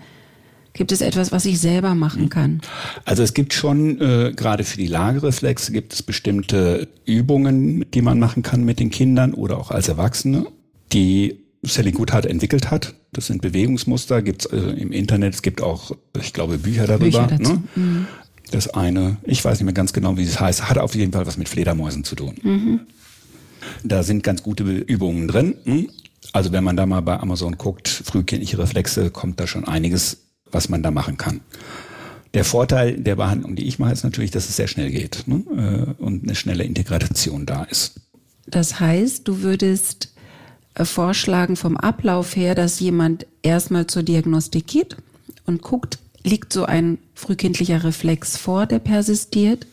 Gibt 0.72 0.92
es 0.92 1.00
etwas, 1.00 1.32
was 1.32 1.46
ich 1.46 1.58
selber 1.58 1.94
machen 1.94 2.24
hm. 2.24 2.28
kann? 2.28 2.60
Also 3.06 3.22
es 3.22 3.32
gibt 3.32 3.54
schon, 3.54 3.98
äh, 3.98 4.32
gerade 4.36 4.62
für 4.62 4.76
die 4.76 4.86
Lagereflexe 4.86 5.72
gibt 5.72 5.94
es 5.94 6.02
bestimmte 6.02 6.88
Übungen, 7.06 7.90
die 7.92 8.02
man 8.02 8.18
machen 8.18 8.42
kann 8.42 8.62
mit 8.62 8.78
den 8.78 8.90
Kindern 8.90 9.32
oder 9.32 9.58
auch 9.58 9.70
als 9.70 9.88
Erwachsene, 9.88 10.46
die 10.92 11.45
Sally 11.66 11.92
Goodhart 11.92 12.26
entwickelt 12.26 12.70
hat. 12.70 12.94
Das 13.12 13.26
sind 13.26 13.42
Bewegungsmuster, 13.42 14.22
gibt's 14.22 14.46
äh, 14.46 14.56
im 14.56 14.92
Internet, 14.92 15.34
es 15.34 15.42
gibt 15.42 15.62
auch, 15.62 15.92
ich 16.20 16.32
glaube, 16.32 16.58
Bücher 16.58 16.86
darüber. 16.86 17.26
Bücher 17.26 17.38
ne? 17.38 17.62
mhm. 17.74 18.06
Das 18.50 18.68
eine, 18.68 19.16
ich 19.24 19.44
weiß 19.44 19.58
nicht 19.58 19.64
mehr 19.64 19.74
ganz 19.74 19.92
genau, 19.92 20.16
wie 20.16 20.22
es 20.22 20.38
heißt, 20.38 20.68
hat 20.68 20.78
auf 20.78 20.94
jeden 20.94 21.12
Fall 21.12 21.26
was 21.26 21.36
mit 21.36 21.48
Fledermäusen 21.48 22.04
zu 22.04 22.14
tun. 22.14 22.36
Mhm. 22.42 22.80
Da 23.82 24.02
sind 24.02 24.22
ganz 24.22 24.42
gute 24.42 24.62
Übungen 24.62 25.26
drin. 25.28 25.56
Hm? 25.64 25.88
Also 26.32 26.52
wenn 26.52 26.64
man 26.64 26.76
da 26.76 26.86
mal 26.86 27.02
bei 27.02 27.18
Amazon 27.18 27.56
guckt, 27.56 27.88
frühkindliche 27.88 28.58
Reflexe, 28.58 29.10
kommt 29.10 29.40
da 29.40 29.46
schon 29.46 29.66
einiges, 29.66 30.18
was 30.50 30.68
man 30.68 30.82
da 30.82 30.90
machen 30.90 31.16
kann. 31.16 31.40
Der 32.34 32.44
Vorteil 32.44 32.98
der 32.98 33.16
Behandlung, 33.16 33.56
die 33.56 33.66
ich 33.66 33.78
mache, 33.78 33.92
ist 33.92 34.04
natürlich, 34.04 34.30
dass 34.30 34.48
es 34.48 34.56
sehr 34.56 34.68
schnell 34.68 34.90
geht 34.90 35.24
ne? 35.26 35.42
Äh, 35.98 36.02
und 36.02 36.24
eine 36.24 36.34
schnelle 36.34 36.64
Integration 36.64 37.46
da 37.46 37.64
ist. 37.64 38.00
Das 38.46 38.78
heißt, 38.78 39.26
du 39.26 39.40
würdest 39.40 40.12
vorschlagen 40.84 41.56
vom 41.56 41.76
Ablauf 41.76 42.36
her, 42.36 42.54
dass 42.54 42.80
jemand 42.80 43.26
erstmal 43.42 43.86
zur 43.86 44.02
Diagnostik 44.02 44.66
geht 44.66 44.96
und 45.46 45.62
guckt, 45.62 45.98
liegt 46.22 46.52
so 46.52 46.64
ein 46.64 46.98
frühkindlicher 47.14 47.84
Reflex 47.84 48.36
vor, 48.36 48.66
der 48.66 48.78
persistiert. 48.80 49.66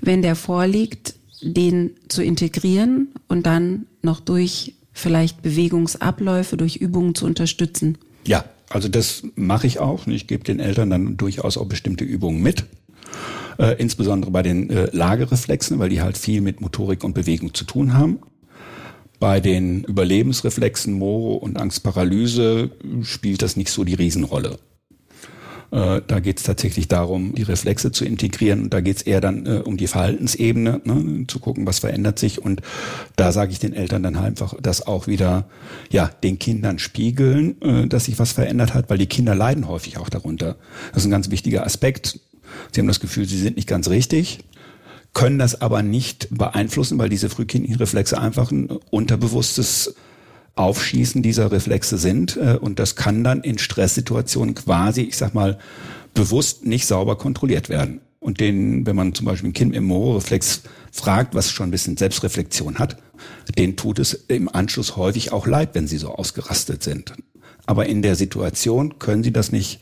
Wenn 0.00 0.22
der 0.22 0.36
vorliegt, 0.36 1.14
den 1.42 1.90
zu 2.08 2.22
integrieren 2.22 3.08
und 3.28 3.46
dann 3.46 3.86
noch 4.02 4.20
durch 4.20 4.74
vielleicht 4.92 5.42
Bewegungsabläufe 5.42 6.56
durch 6.56 6.76
Übungen 6.76 7.14
zu 7.14 7.26
unterstützen? 7.26 7.98
Ja, 8.26 8.44
also 8.70 8.88
das 8.88 9.22
mache 9.34 9.66
ich 9.66 9.78
auch. 9.78 10.06
Ich 10.06 10.26
gebe 10.26 10.44
den 10.44 10.58
Eltern 10.58 10.90
dann 10.90 11.16
durchaus 11.16 11.56
auch 11.58 11.66
bestimmte 11.66 12.04
Übungen 12.04 12.42
mit. 12.42 12.64
Äh, 13.58 13.76
insbesondere 13.78 14.30
bei 14.30 14.42
den 14.42 14.70
äh, 14.70 14.88
Lagereflexen, 14.92 15.78
weil 15.78 15.88
die 15.88 16.02
halt 16.02 16.18
viel 16.18 16.40
mit 16.40 16.60
Motorik 16.60 17.04
und 17.04 17.14
Bewegung 17.14 17.54
zu 17.54 17.64
tun 17.64 17.94
haben. 17.94 18.18
Bei 19.18 19.40
den 19.40 19.84
Überlebensreflexen 19.84 20.92
Moro 20.92 21.34
und 21.36 21.58
Angstparalyse 21.58 22.70
spielt 23.02 23.42
das 23.42 23.56
nicht 23.56 23.70
so 23.70 23.84
die 23.84 23.94
Riesenrolle. 23.94 24.58
Äh, 25.70 26.02
da 26.06 26.20
geht 26.20 26.38
es 26.38 26.44
tatsächlich 26.44 26.88
darum, 26.88 27.34
die 27.34 27.42
Reflexe 27.42 27.90
zu 27.92 28.04
integrieren. 28.04 28.70
Da 28.70 28.80
geht 28.80 28.98
es 28.98 29.02
eher 29.02 29.20
dann 29.20 29.46
äh, 29.46 29.62
um 29.64 29.76
die 29.76 29.86
Verhaltensebene, 29.86 30.80
ne, 30.84 31.24
zu 31.26 31.38
gucken, 31.38 31.66
was 31.66 31.80
verändert 31.80 32.18
sich. 32.18 32.40
Und 32.42 32.62
da 33.16 33.32
sage 33.32 33.52
ich 33.52 33.58
den 33.58 33.72
Eltern 33.72 34.02
dann 34.02 34.16
halt 34.18 34.26
einfach, 34.26 34.54
dass 34.60 34.86
auch 34.86 35.06
wieder 35.06 35.46
ja 35.90 36.10
den 36.22 36.38
Kindern 36.38 36.78
spiegeln, 36.78 37.60
äh, 37.62 37.86
dass 37.86 38.04
sich 38.04 38.18
was 38.18 38.32
verändert 38.32 38.74
hat, 38.74 38.90
weil 38.90 38.98
die 38.98 39.06
Kinder 39.06 39.34
leiden 39.34 39.66
häufig 39.66 39.98
auch 39.98 40.08
darunter. 40.08 40.56
Das 40.92 41.02
ist 41.02 41.08
ein 41.08 41.12
ganz 41.12 41.30
wichtiger 41.30 41.64
Aspekt. 41.64 42.20
Sie 42.72 42.80
haben 42.80 42.88
das 42.88 43.00
Gefühl, 43.00 43.26
sie 43.26 43.38
sind 43.38 43.56
nicht 43.56 43.68
ganz 43.68 43.88
richtig 43.88 44.40
können 45.16 45.38
das 45.38 45.62
aber 45.62 45.82
nicht 45.82 46.28
beeinflussen, 46.30 46.98
weil 46.98 47.08
diese 47.08 47.30
frühkindlichen 47.30 47.78
Reflexe 47.78 48.20
einfach 48.20 48.50
ein 48.50 48.68
unterbewusstes 48.90 49.94
Aufschießen 50.56 51.22
dieser 51.22 51.50
Reflexe 51.50 51.96
sind. 51.96 52.36
Äh, 52.36 52.58
und 52.60 52.78
das 52.78 52.96
kann 52.96 53.24
dann 53.24 53.40
in 53.40 53.56
Stresssituationen 53.56 54.54
quasi, 54.54 55.00
ich 55.00 55.16
sag 55.16 55.32
mal, 55.32 55.58
bewusst 56.12 56.66
nicht 56.66 56.86
sauber 56.86 57.16
kontrolliert 57.16 57.70
werden. 57.70 58.02
Und 58.20 58.40
den, 58.40 58.84
wenn 58.84 58.94
man 58.94 59.14
zum 59.14 59.24
Beispiel 59.24 59.48
ein 59.48 59.54
Kind 59.54 59.74
im 59.74 59.84
Mooreflex 59.84 60.62
fragt, 60.92 61.34
was 61.34 61.50
schon 61.50 61.68
ein 61.68 61.70
bisschen 61.70 61.96
Selbstreflexion 61.96 62.78
hat, 62.78 62.98
den 63.56 63.76
tut 63.76 63.98
es 63.98 64.12
im 64.12 64.54
Anschluss 64.54 64.96
häufig 64.96 65.32
auch 65.32 65.46
leid, 65.46 65.70
wenn 65.72 65.86
sie 65.86 65.96
so 65.96 66.10
ausgerastet 66.10 66.82
sind. 66.82 67.14
Aber 67.64 67.86
in 67.86 68.02
der 68.02 68.16
Situation 68.16 68.98
können 68.98 69.22
sie 69.22 69.32
das 69.32 69.50
nicht 69.50 69.80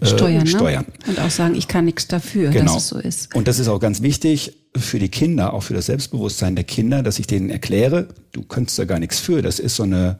äh, 0.00 0.06
steuern, 0.06 0.46
steuern. 0.46 0.84
Ne? 1.06 1.12
Und 1.12 1.20
auch 1.20 1.30
sagen, 1.30 1.54
ich 1.54 1.68
kann 1.68 1.86
nichts 1.86 2.06
dafür, 2.06 2.50
genau. 2.50 2.74
dass 2.74 2.82
es 2.82 2.88
so 2.88 2.98
ist. 2.98 3.34
Und 3.34 3.48
das 3.48 3.58
ist 3.58 3.68
auch 3.68 3.80
ganz 3.80 4.02
wichtig 4.02 4.57
für 4.76 4.98
die 4.98 5.08
Kinder, 5.08 5.54
auch 5.54 5.62
für 5.62 5.74
das 5.74 5.86
Selbstbewusstsein 5.86 6.54
der 6.54 6.64
Kinder, 6.64 7.02
dass 7.02 7.18
ich 7.18 7.26
denen 7.26 7.50
erkläre, 7.50 8.08
du 8.32 8.42
könntest 8.42 8.78
da 8.78 8.84
gar 8.84 8.98
nichts 8.98 9.18
für. 9.18 9.42
Das 9.42 9.58
ist 9.58 9.76
so 9.76 9.82
eine 9.82 10.18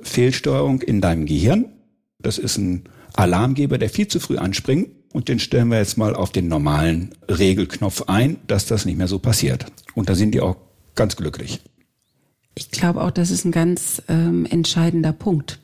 Fehlsteuerung 0.00 0.82
in 0.82 1.00
deinem 1.00 1.26
Gehirn. 1.26 1.66
Das 2.18 2.38
ist 2.38 2.56
ein 2.56 2.84
Alarmgeber, 3.14 3.78
der 3.78 3.90
viel 3.90 4.08
zu 4.08 4.20
früh 4.20 4.38
anspringt. 4.38 4.88
Und 5.12 5.28
den 5.28 5.38
stellen 5.38 5.68
wir 5.68 5.78
jetzt 5.78 5.96
mal 5.96 6.16
auf 6.16 6.32
den 6.32 6.48
normalen 6.48 7.14
Regelknopf 7.28 8.02
ein, 8.08 8.38
dass 8.48 8.66
das 8.66 8.84
nicht 8.84 8.98
mehr 8.98 9.06
so 9.06 9.20
passiert. 9.20 9.66
Und 9.94 10.08
da 10.08 10.16
sind 10.16 10.34
die 10.34 10.40
auch 10.40 10.56
ganz 10.96 11.14
glücklich. 11.14 11.60
Ich 12.56 12.70
glaube 12.70 13.02
auch, 13.02 13.10
das 13.10 13.30
ist 13.30 13.44
ein 13.44 13.52
ganz 13.52 14.02
ähm, 14.08 14.46
entscheidender 14.46 15.12
Punkt. 15.12 15.60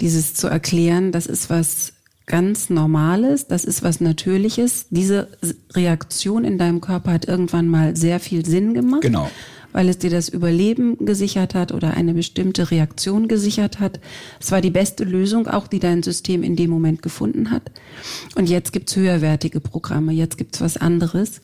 Dieses 0.00 0.32
zu 0.34 0.48
erklären, 0.48 1.12
das 1.12 1.26
ist 1.26 1.50
was 1.50 1.92
ganz 2.30 2.70
Normales, 2.70 3.48
das 3.48 3.64
ist 3.64 3.82
was 3.82 4.00
Natürliches. 4.00 4.86
Diese 4.90 5.26
Reaktion 5.74 6.44
in 6.44 6.58
deinem 6.58 6.80
Körper 6.80 7.12
hat 7.12 7.24
irgendwann 7.24 7.66
mal 7.66 7.96
sehr 7.96 8.20
viel 8.20 8.46
Sinn 8.46 8.72
gemacht. 8.72 9.02
Genau. 9.02 9.28
Weil 9.72 9.88
es 9.88 9.98
dir 9.98 10.10
das 10.10 10.28
Überleben 10.28 11.04
gesichert 11.04 11.54
hat 11.56 11.72
oder 11.72 11.94
eine 11.94 12.14
bestimmte 12.14 12.70
Reaktion 12.70 13.26
gesichert 13.26 13.80
hat. 13.80 13.98
Es 14.40 14.52
war 14.52 14.60
die 14.60 14.70
beste 14.70 15.02
Lösung, 15.02 15.48
auch 15.48 15.66
die 15.66 15.80
dein 15.80 16.04
System 16.04 16.44
in 16.44 16.54
dem 16.54 16.70
Moment 16.70 17.02
gefunden 17.02 17.50
hat. 17.50 17.72
Und 18.36 18.48
jetzt 18.48 18.72
gibt's 18.72 18.94
höherwertige 18.94 19.58
Programme, 19.58 20.12
jetzt 20.12 20.38
gibt's 20.38 20.60
was 20.60 20.76
anderes. 20.76 21.40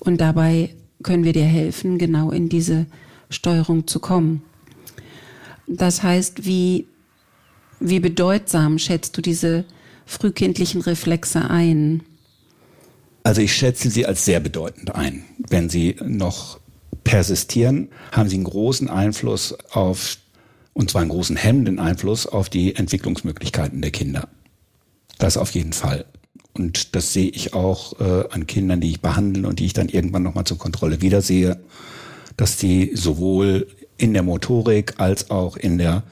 Und 0.00 0.20
dabei 0.20 0.74
können 1.02 1.24
wir 1.24 1.32
dir 1.32 1.44
helfen, 1.44 1.96
genau 1.96 2.30
in 2.30 2.50
diese 2.50 2.84
Steuerung 3.30 3.86
zu 3.86 4.00
kommen. 4.00 4.42
Das 5.66 6.02
heißt, 6.02 6.44
wie, 6.44 6.86
wie 7.78 8.00
bedeutsam 8.00 8.78
schätzt 8.78 9.16
du 9.16 9.22
diese 9.22 9.64
frühkindlichen 10.10 10.80
Reflexe 10.80 11.48
ein? 11.48 12.02
Also 13.22 13.42
ich 13.42 13.54
schätze 13.54 13.90
sie 13.90 14.06
als 14.06 14.24
sehr 14.24 14.40
bedeutend 14.40 14.94
ein. 14.94 15.24
Wenn 15.38 15.70
sie 15.70 15.96
noch 16.04 16.58
persistieren, 17.04 17.88
haben 18.12 18.28
sie 18.28 18.36
einen 18.36 18.44
großen 18.44 18.90
Einfluss 18.90 19.56
auf, 19.70 20.16
und 20.72 20.90
zwar 20.90 21.02
einen 21.02 21.10
großen 21.10 21.36
hemmenden 21.36 21.78
Einfluss 21.78 22.26
auf 22.26 22.48
die 22.48 22.74
Entwicklungsmöglichkeiten 22.74 23.80
der 23.80 23.92
Kinder. 23.92 24.28
Das 25.18 25.36
auf 25.36 25.52
jeden 25.52 25.72
Fall. 25.72 26.06
Und 26.54 26.96
das 26.96 27.12
sehe 27.12 27.28
ich 27.28 27.54
auch 27.54 28.00
äh, 28.00 28.24
an 28.30 28.46
Kindern, 28.46 28.80
die 28.80 28.90
ich 28.90 29.00
behandle 29.00 29.46
und 29.46 29.60
die 29.60 29.66
ich 29.66 29.74
dann 29.74 29.88
irgendwann 29.88 30.24
nochmal 30.24 30.44
zur 30.44 30.58
Kontrolle 30.58 31.00
wiedersehe, 31.00 31.60
dass 32.36 32.56
die 32.56 32.96
sowohl 32.96 33.68
in 33.96 34.12
der 34.12 34.24
Motorik 34.24 34.94
als 34.98 35.30
auch 35.30 35.56
in 35.56 35.78
der 35.78 36.02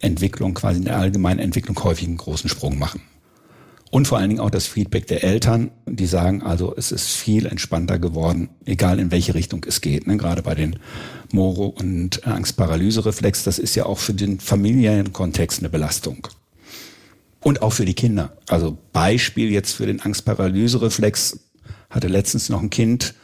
Entwicklung, 0.00 0.52
quasi 0.52 0.80
in 0.80 0.84
der 0.84 0.98
allgemeinen 0.98 1.38
Entwicklung 1.38 1.82
häufig 1.82 2.06
einen 2.06 2.18
großen 2.18 2.50
Sprung 2.50 2.78
machen. 2.78 3.00
Und 3.94 4.08
vor 4.08 4.18
allen 4.18 4.30
Dingen 4.30 4.40
auch 4.40 4.50
das 4.50 4.66
Feedback 4.66 5.06
der 5.06 5.22
Eltern, 5.22 5.70
die 5.86 6.06
sagen, 6.06 6.42
also 6.42 6.74
es 6.76 6.90
ist 6.90 7.12
viel 7.12 7.46
entspannter 7.46 8.00
geworden, 8.00 8.48
egal 8.64 8.98
in 8.98 9.12
welche 9.12 9.36
Richtung 9.36 9.64
es 9.68 9.80
geht. 9.80 10.08
Ne? 10.08 10.16
Gerade 10.16 10.42
bei 10.42 10.56
den 10.56 10.80
Moro- 11.30 11.68
und 11.68 12.26
Angstparalysereflex, 12.26 13.44
das 13.44 13.60
ist 13.60 13.76
ja 13.76 13.86
auch 13.86 14.00
für 14.00 14.12
den 14.12 14.40
familiären 14.40 15.12
Kontext 15.12 15.60
eine 15.60 15.68
Belastung. 15.68 16.26
Und 17.38 17.62
auch 17.62 17.72
für 17.72 17.84
die 17.84 17.94
Kinder. 17.94 18.36
Also 18.48 18.76
Beispiel 18.92 19.52
jetzt 19.52 19.74
für 19.74 19.86
den 19.86 20.00
Angstparalysereflex 20.00 21.38
hatte 21.88 22.08
letztens 22.08 22.48
noch 22.48 22.62
ein 22.62 22.70
Kind, 22.70 23.14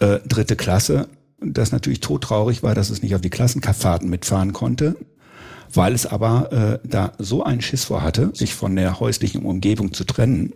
äh, 0.00 0.20
dritte 0.26 0.56
Klasse, 0.56 1.06
das 1.38 1.70
natürlich 1.70 2.00
todtraurig 2.00 2.62
war, 2.62 2.74
dass 2.74 2.88
es 2.88 3.02
nicht 3.02 3.14
auf 3.14 3.20
die 3.20 3.28
Klassenfahrten 3.28 4.08
mitfahren 4.08 4.54
konnte 4.54 4.96
weil 5.72 5.94
es 5.94 6.06
aber 6.06 6.80
äh, 6.82 6.88
da 6.88 7.12
so 7.18 7.42
einen 7.44 7.60
Schiss 7.60 7.84
vor 7.84 8.02
hatte, 8.02 8.30
sich 8.34 8.54
von 8.54 8.76
der 8.76 9.00
häuslichen 9.00 9.44
Umgebung 9.44 9.92
zu 9.92 10.04
trennen. 10.04 10.52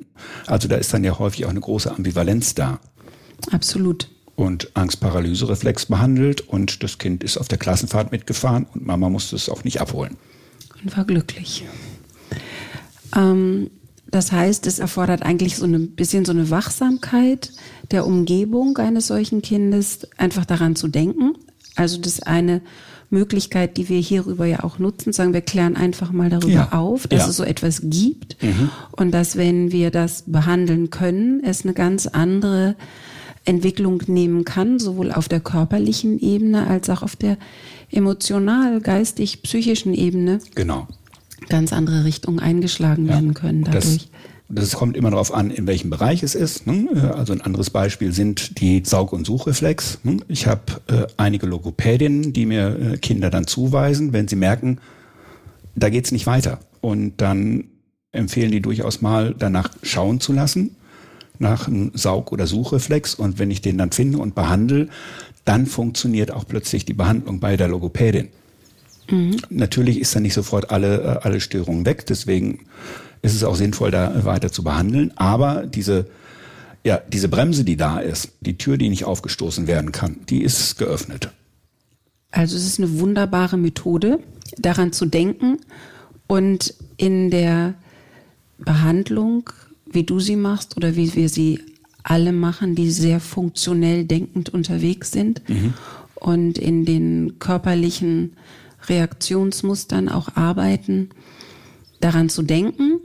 Also 0.46 0.68
da 0.68 0.76
ist 0.76 0.92
dann 0.92 1.04
ja 1.04 1.18
häufig 1.18 1.46
auch 1.46 1.50
eine 1.50 1.60
große 1.60 1.90
Ambivalenz 1.90 2.54
da. 2.54 2.80
Absolut. 3.50 4.08
Und 4.34 4.70
Angstparalysereflex 4.74 5.86
behandelt 5.86 6.42
und 6.42 6.82
das 6.82 6.98
Kind 6.98 7.24
ist 7.24 7.38
auf 7.38 7.48
der 7.48 7.58
Klassenfahrt 7.58 8.12
mitgefahren 8.12 8.66
und 8.74 8.86
Mama 8.86 9.08
musste 9.08 9.36
es 9.36 9.48
auch 9.48 9.64
nicht 9.64 9.80
abholen. 9.80 10.16
Und 10.82 10.96
war 10.96 11.04
glücklich. 11.04 11.64
Ähm, 13.14 13.70
das 14.08 14.32
heißt, 14.32 14.66
es 14.66 14.78
erfordert 14.78 15.22
eigentlich 15.22 15.56
so 15.56 15.64
ein 15.64 15.90
bisschen 15.92 16.24
so 16.24 16.32
eine 16.32 16.50
Wachsamkeit 16.50 17.52
der 17.90 18.06
Umgebung 18.06 18.76
eines 18.78 19.06
solchen 19.06 19.42
Kindes, 19.42 20.06
einfach 20.16 20.44
daran 20.44 20.76
zu 20.76 20.88
denken. 20.88 21.34
Also 21.74 21.98
das 21.98 22.20
eine 22.20 22.62
Möglichkeit, 23.10 23.76
die 23.76 23.88
wir 23.88 24.00
hierüber 24.00 24.46
ja 24.46 24.64
auch 24.64 24.78
nutzen, 24.78 25.12
sagen 25.12 25.32
wir 25.32 25.40
klären 25.40 25.76
einfach 25.76 26.12
mal 26.12 26.30
darüber 26.30 26.52
ja. 26.52 26.72
auf, 26.72 27.06
dass 27.06 27.20
ja. 27.20 27.28
es 27.28 27.36
so 27.36 27.44
etwas 27.44 27.82
gibt 27.84 28.42
mhm. 28.42 28.70
und 28.92 29.12
dass 29.12 29.36
wenn 29.36 29.72
wir 29.72 29.90
das 29.90 30.24
behandeln 30.26 30.90
können, 30.90 31.42
es 31.44 31.64
eine 31.64 31.74
ganz 31.74 32.06
andere 32.06 32.76
Entwicklung 33.44 34.02
nehmen 34.08 34.44
kann, 34.44 34.78
sowohl 34.78 35.12
auf 35.12 35.28
der 35.28 35.40
körperlichen 35.40 36.18
Ebene 36.18 36.66
als 36.66 36.90
auch 36.90 37.02
auf 37.02 37.16
der 37.16 37.38
emotional, 37.90 38.80
geistig, 38.80 39.42
psychischen 39.42 39.94
Ebene. 39.94 40.40
Genau. 40.54 40.88
Ganz 41.48 41.72
andere 41.72 42.04
Richtungen 42.04 42.40
eingeschlagen 42.40 43.06
ja. 43.06 43.14
werden 43.14 43.34
können 43.34 43.62
dadurch. 43.62 43.84
Das 43.84 44.08
das 44.48 44.72
kommt 44.72 44.96
immer 44.96 45.10
darauf 45.10 45.34
an, 45.34 45.50
in 45.50 45.66
welchem 45.66 45.90
Bereich 45.90 46.22
es 46.22 46.34
ist. 46.34 46.66
Ne? 46.66 47.12
Also 47.16 47.32
ein 47.32 47.40
anderes 47.40 47.70
Beispiel 47.70 48.12
sind 48.12 48.60
die 48.60 48.82
Saug- 48.84 49.12
und 49.12 49.26
Suchreflex. 49.26 49.98
Ne? 50.04 50.18
Ich 50.28 50.46
habe 50.46 50.62
äh, 50.86 51.06
einige 51.16 51.46
Logopädinnen, 51.46 52.32
die 52.32 52.46
mir 52.46 52.78
äh, 52.78 52.96
Kinder 52.98 53.30
dann 53.30 53.46
zuweisen, 53.46 54.12
wenn 54.12 54.28
sie 54.28 54.36
merken, 54.36 54.78
da 55.74 55.88
geht's 55.90 56.12
nicht 56.12 56.26
weiter. 56.26 56.60
Und 56.80 57.20
dann 57.20 57.64
empfehlen 58.12 58.52
die 58.52 58.62
durchaus 58.62 59.02
mal 59.02 59.34
danach 59.36 59.70
schauen 59.82 60.20
zu 60.20 60.32
lassen, 60.32 60.76
nach 61.38 61.66
einem 61.66 61.90
Saug- 61.94 62.32
oder 62.32 62.46
Suchreflex. 62.46 63.16
Und 63.16 63.40
wenn 63.40 63.50
ich 63.50 63.62
den 63.62 63.78
dann 63.78 63.90
finde 63.90 64.18
und 64.18 64.36
behandle, 64.36 64.88
dann 65.44 65.66
funktioniert 65.66 66.30
auch 66.30 66.46
plötzlich 66.46 66.84
die 66.84 66.94
Behandlung 66.94 67.40
bei 67.40 67.56
der 67.56 67.68
Logopädin. 67.68 68.28
Mhm. 69.10 69.36
Natürlich 69.50 70.00
ist 70.00 70.14
dann 70.14 70.22
nicht 70.22 70.34
sofort 70.34 70.70
alle, 70.70 71.02
äh, 71.02 71.26
alle 71.26 71.40
Störungen 71.40 71.86
weg. 71.86 72.06
Deswegen 72.06 72.66
ist 73.22 73.34
es 73.34 73.44
auch 73.44 73.56
sinnvoll, 73.56 73.90
da 73.90 74.24
weiter 74.24 74.52
zu 74.52 74.62
behandeln. 74.62 75.12
Aber 75.16 75.66
diese, 75.66 76.06
ja, 76.84 77.00
diese 77.08 77.28
Bremse, 77.28 77.64
die 77.64 77.76
da 77.76 77.98
ist, 77.98 78.32
die 78.40 78.56
Tür, 78.58 78.76
die 78.76 78.88
nicht 78.88 79.04
aufgestoßen 79.04 79.66
werden 79.66 79.92
kann, 79.92 80.20
die 80.28 80.42
ist 80.42 80.78
geöffnet. 80.78 81.30
Also 82.30 82.56
es 82.56 82.66
ist 82.66 82.78
eine 82.78 82.98
wunderbare 82.98 83.56
Methode, 83.56 84.20
daran 84.58 84.92
zu 84.92 85.06
denken 85.06 85.58
und 86.26 86.74
in 86.96 87.30
der 87.30 87.74
Behandlung, 88.58 89.50
wie 89.90 90.04
du 90.04 90.20
sie 90.20 90.36
machst 90.36 90.76
oder 90.76 90.96
wie 90.96 91.14
wir 91.14 91.28
sie 91.28 91.60
alle 92.02 92.32
machen, 92.32 92.74
die 92.74 92.90
sehr 92.90 93.20
funktionell 93.20 94.04
denkend 94.04 94.50
unterwegs 94.50 95.10
sind 95.10 95.48
mhm. 95.48 95.74
und 96.14 96.58
in 96.58 96.84
den 96.84 97.38
körperlichen 97.38 98.36
Reaktionsmustern 98.88 100.08
auch 100.08 100.36
arbeiten, 100.36 101.10
daran 102.00 102.28
zu 102.28 102.42
denken 102.42 103.00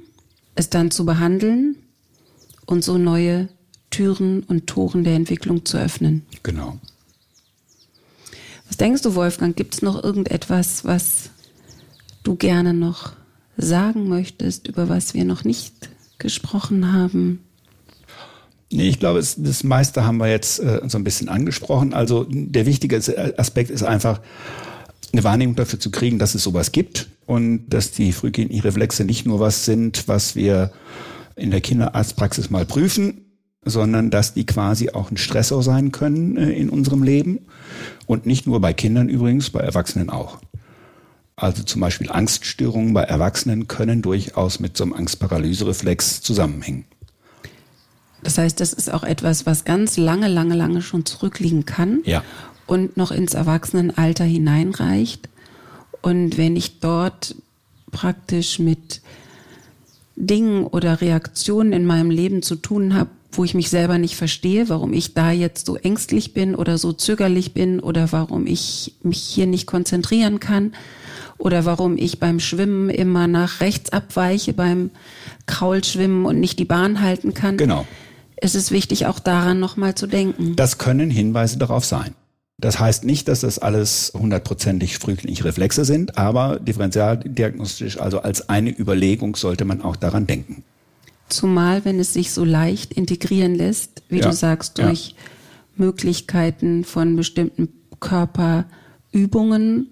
es 0.55 0.69
dann 0.69 0.91
zu 0.91 1.05
behandeln 1.05 1.75
und 2.65 2.83
so 2.83 2.97
neue 2.97 3.49
Türen 3.89 4.43
und 4.43 4.67
Toren 4.67 5.03
der 5.03 5.15
Entwicklung 5.15 5.65
zu 5.65 5.77
öffnen. 5.77 6.25
Genau. 6.43 6.77
Was 8.67 8.77
denkst 8.77 9.01
du, 9.01 9.15
Wolfgang? 9.15 9.55
Gibt 9.55 9.73
es 9.73 9.81
noch 9.81 10.01
irgendetwas, 10.01 10.85
was 10.85 11.29
du 12.23 12.35
gerne 12.35 12.73
noch 12.73 13.13
sagen 13.57 14.07
möchtest, 14.07 14.67
über 14.67 14.87
was 14.87 15.13
wir 15.13 15.25
noch 15.25 15.43
nicht 15.43 15.89
gesprochen 16.19 16.93
haben? 16.93 17.43
Nee, 18.71 18.87
ich 18.87 18.99
glaube, 18.99 19.19
das 19.19 19.63
meiste 19.65 20.05
haben 20.05 20.17
wir 20.17 20.29
jetzt 20.29 20.59
äh, 20.59 20.81
so 20.87 20.97
ein 20.97 21.03
bisschen 21.03 21.27
angesprochen. 21.27 21.93
Also 21.93 22.25
der 22.29 22.65
wichtige 22.65 22.95
Aspekt 23.37 23.69
ist 23.69 23.83
einfach, 23.83 24.21
eine 25.13 25.23
Wahrnehmung 25.23 25.55
dafür 25.55 25.79
zu 25.79 25.91
kriegen, 25.91 26.19
dass 26.19 26.35
es 26.35 26.43
sowas 26.43 26.71
gibt 26.71 27.09
und 27.25 27.69
dass 27.69 27.91
die 27.91 28.11
frühkindlichen 28.11 28.63
Reflexe 28.63 29.03
nicht 29.03 29.25
nur 29.25 29.39
was 29.39 29.65
sind, 29.65 30.07
was 30.07 30.35
wir 30.35 30.71
in 31.35 31.51
der 31.51 31.61
Kinderarztpraxis 31.61 32.49
mal 32.49 32.65
prüfen, 32.65 33.25
sondern 33.63 34.09
dass 34.09 34.33
die 34.33 34.45
quasi 34.45 34.89
auch 34.89 35.11
ein 35.11 35.17
Stressor 35.17 35.63
sein 35.63 35.91
können 35.91 36.37
äh, 36.37 36.51
in 36.51 36.69
unserem 36.69 37.03
Leben. 37.03 37.39
Und 38.05 38.25
nicht 38.25 38.47
nur 38.47 38.59
bei 38.59 38.73
Kindern 38.73 39.09
übrigens, 39.09 39.49
bei 39.49 39.59
Erwachsenen 39.59 40.09
auch. 40.09 40.39
Also 41.35 41.63
zum 41.63 41.81
Beispiel 41.81 42.11
Angststörungen 42.11 42.93
bei 42.93 43.03
Erwachsenen 43.03 43.67
können 43.67 44.01
durchaus 44.01 44.59
mit 44.59 44.77
so 44.77 44.83
einem 44.83 44.93
Angstparalysereflex 44.93 46.21
zusammenhängen. 46.21 46.85
Das 48.23 48.37
heißt, 48.37 48.59
das 48.59 48.73
ist 48.73 48.93
auch 48.93 49.03
etwas, 49.03 49.45
was 49.45 49.65
ganz 49.65 49.97
lange, 49.97 50.27
lange, 50.27 50.55
lange 50.55 50.81
schon 50.81 51.05
zurückliegen 51.05 51.65
kann 51.65 52.01
Ja. 52.05 52.23
Und 52.71 52.95
noch 52.95 53.11
ins 53.11 53.33
Erwachsenenalter 53.33 54.23
hineinreicht. 54.23 55.27
Und 56.01 56.37
wenn 56.37 56.55
ich 56.55 56.79
dort 56.79 57.35
praktisch 57.91 58.59
mit 58.59 59.01
Dingen 60.15 60.65
oder 60.65 61.01
Reaktionen 61.01 61.73
in 61.73 61.85
meinem 61.85 62.09
Leben 62.09 62.41
zu 62.41 62.55
tun 62.55 62.93
habe, 62.93 63.09
wo 63.33 63.43
ich 63.43 63.55
mich 63.55 63.69
selber 63.69 63.97
nicht 63.97 64.15
verstehe, 64.15 64.69
warum 64.69 64.93
ich 64.93 65.13
da 65.13 65.31
jetzt 65.31 65.65
so 65.65 65.75
ängstlich 65.75 66.33
bin 66.33 66.55
oder 66.55 66.77
so 66.77 66.93
zögerlich 66.93 67.53
bin 67.53 67.81
oder 67.81 68.13
warum 68.13 68.47
ich 68.47 68.93
mich 69.03 69.19
hier 69.19 69.47
nicht 69.47 69.67
konzentrieren 69.67 70.39
kann 70.39 70.71
oder 71.37 71.65
warum 71.65 71.97
ich 71.97 72.21
beim 72.21 72.39
Schwimmen 72.39 72.89
immer 72.89 73.27
nach 73.27 73.59
rechts 73.59 73.91
abweiche 73.91 74.53
beim 74.53 74.91
Kraulschwimmen 75.45 76.25
und 76.25 76.39
nicht 76.39 76.57
die 76.57 76.65
Bahn 76.65 77.01
halten 77.01 77.33
kann. 77.33 77.57
Genau. 77.57 77.85
Es 78.37 78.55
ist 78.55 78.71
wichtig, 78.71 79.07
auch 79.07 79.19
daran 79.19 79.59
nochmal 79.59 79.93
zu 79.95 80.07
denken. 80.07 80.55
Das 80.55 80.77
können 80.77 81.09
Hinweise 81.09 81.57
darauf 81.57 81.83
sein. 81.83 82.15
Das 82.61 82.79
heißt 82.79 83.03
nicht, 83.05 83.27
dass 83.27 83.41
das 83.41 83.57
alles 83.59 84.13
hundertprozentig 84.15 84.99
frühkindliche 84.99 85.45
Reflexe 85.45 85.83
sind, 85.83 86.17
aber 86.17 86.59
differenzialdiagnostisch, 86.59 87.99
also 87.99 88.21
als 88.21 88.49
eine 88.49 88.69
Überlegung, 88.69 89.35
sollte 89.35 89.65
man 89.65 89.81
auch 89.81 89.95
daran 89.95 90.27
denken. 90.27 90.63
Zumal, 91.27 91.85
wenn 91.85 91.99
es 91.99 92.13
sich 92.13 92.31
so 92.31 92.45
leicht 92.45 92.93
integrieren 92.93 93.55
lässt, 93.55 94.03
wie 94.09 94.19
Ja, 94.19 94.27
du 94.27 94.33
sagst, 94.33 94.77
ja. 94.77 94.87
durch 94.87 95.15
Möglichkeiten 95.75 96.83
von 96.83 97.15
bestimmten 97.15 97.69
Körperübungen, 97.99 99.87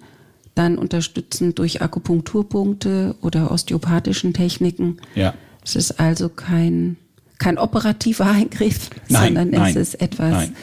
dann 0.54 0.78
unterstützend 0.78 1.58
durch 1.58 1.82
Akupunkturpunkte 1.82 3.16
oder 3.22 3.50
osteopathischen 3.50 4.34
Techniken. 4.34 4.98
Ja. 5.16 5.34
Es 5.64 5.76
ist 5.76 6.00
also 6.00 6.30
kein, 6.30 6.98
kein 7.40 7.58
operativer 7.58 8.26
Eingriff, 8.32 8.90
Nein, 9.08 9.24
sondern 9.26 9.50
nein, 9.52 9.72
es 9.72 9.94
ist 9.94 10.02
etwas, 10.02 10.32
nein. 10.32 10.56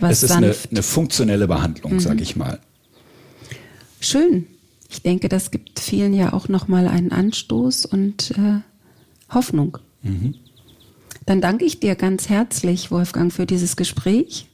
Was 0.00 0.22
es 0.22 0.22
ist 0.24 0.30
eine, 0.32 0.54
eine 0.70 0.82
funktionelle 0.82 1.48
Behandlung, 1.48 2.00
sage 2.00 2.22
ich 2.22 2.36
mal. 2.36 2.60
Schön. 4.00 4.46
Ich 4.88 5.02
denke, 5.02 5.28
das 5.28 5.50
gibt 5.50 5.80
vielen 5.80 6.14
ja 6.14 6.32
auch 6.32 6.48
nochmal 6.48 6.86
einen 6.86 7.12
Anstoß 7.12 7.86
und 7.86 8.30
äh, 8.32 8.60
Hoffnung. 9.34 9.78
Dann 11.26 11.40
danke 11.40 11.64
ich 11.64 11.80
dir 11.80 11.96
ganz 11.96 12.28
herzlich, 12.28 12.90
Wolfgang, 12.90 13.32
für 13.32 13.46
dieses 13.46 13.76
Gespräch. 13.76 14.46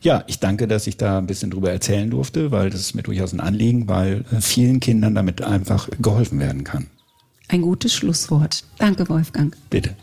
Ja, 0.00 0.24
ich 0.26 0.40
danke, 0.40 0.66
dass 0.66 0.86
ich 0.86 0.96
da 0.96 1.18
ein 1.18 1.26
bisschen 1.26 1.50
drüber 1.50 1.70
erzählen 1.70 2.10
durfte, 2.10 2.50
weil 2.50 2.70
das 2.70 2.80
ist 2.80 2.94
mir 2.94 3.02
durchaus 3.02 3.32
ein 3.32 3.40
Anliegen, 3.40 3.88
weil 3.88 4.24
äh, 4.32 4.40
vielen 4.40 4.80
Kindern 4.80 5.14
damit 5.14 5.42
einfach 5.42 5.88
geholfen 6.00 6.40
werden 6.40 6.64
kann. 6.64 6.86
Ein 7.48 7.62
gutes 7.62 7.94
Schlusswort. 7.94 8.64
Danke, 8.78 9.08
Wolfgang. 9.08 9.56
Bitte. 9.70 9.94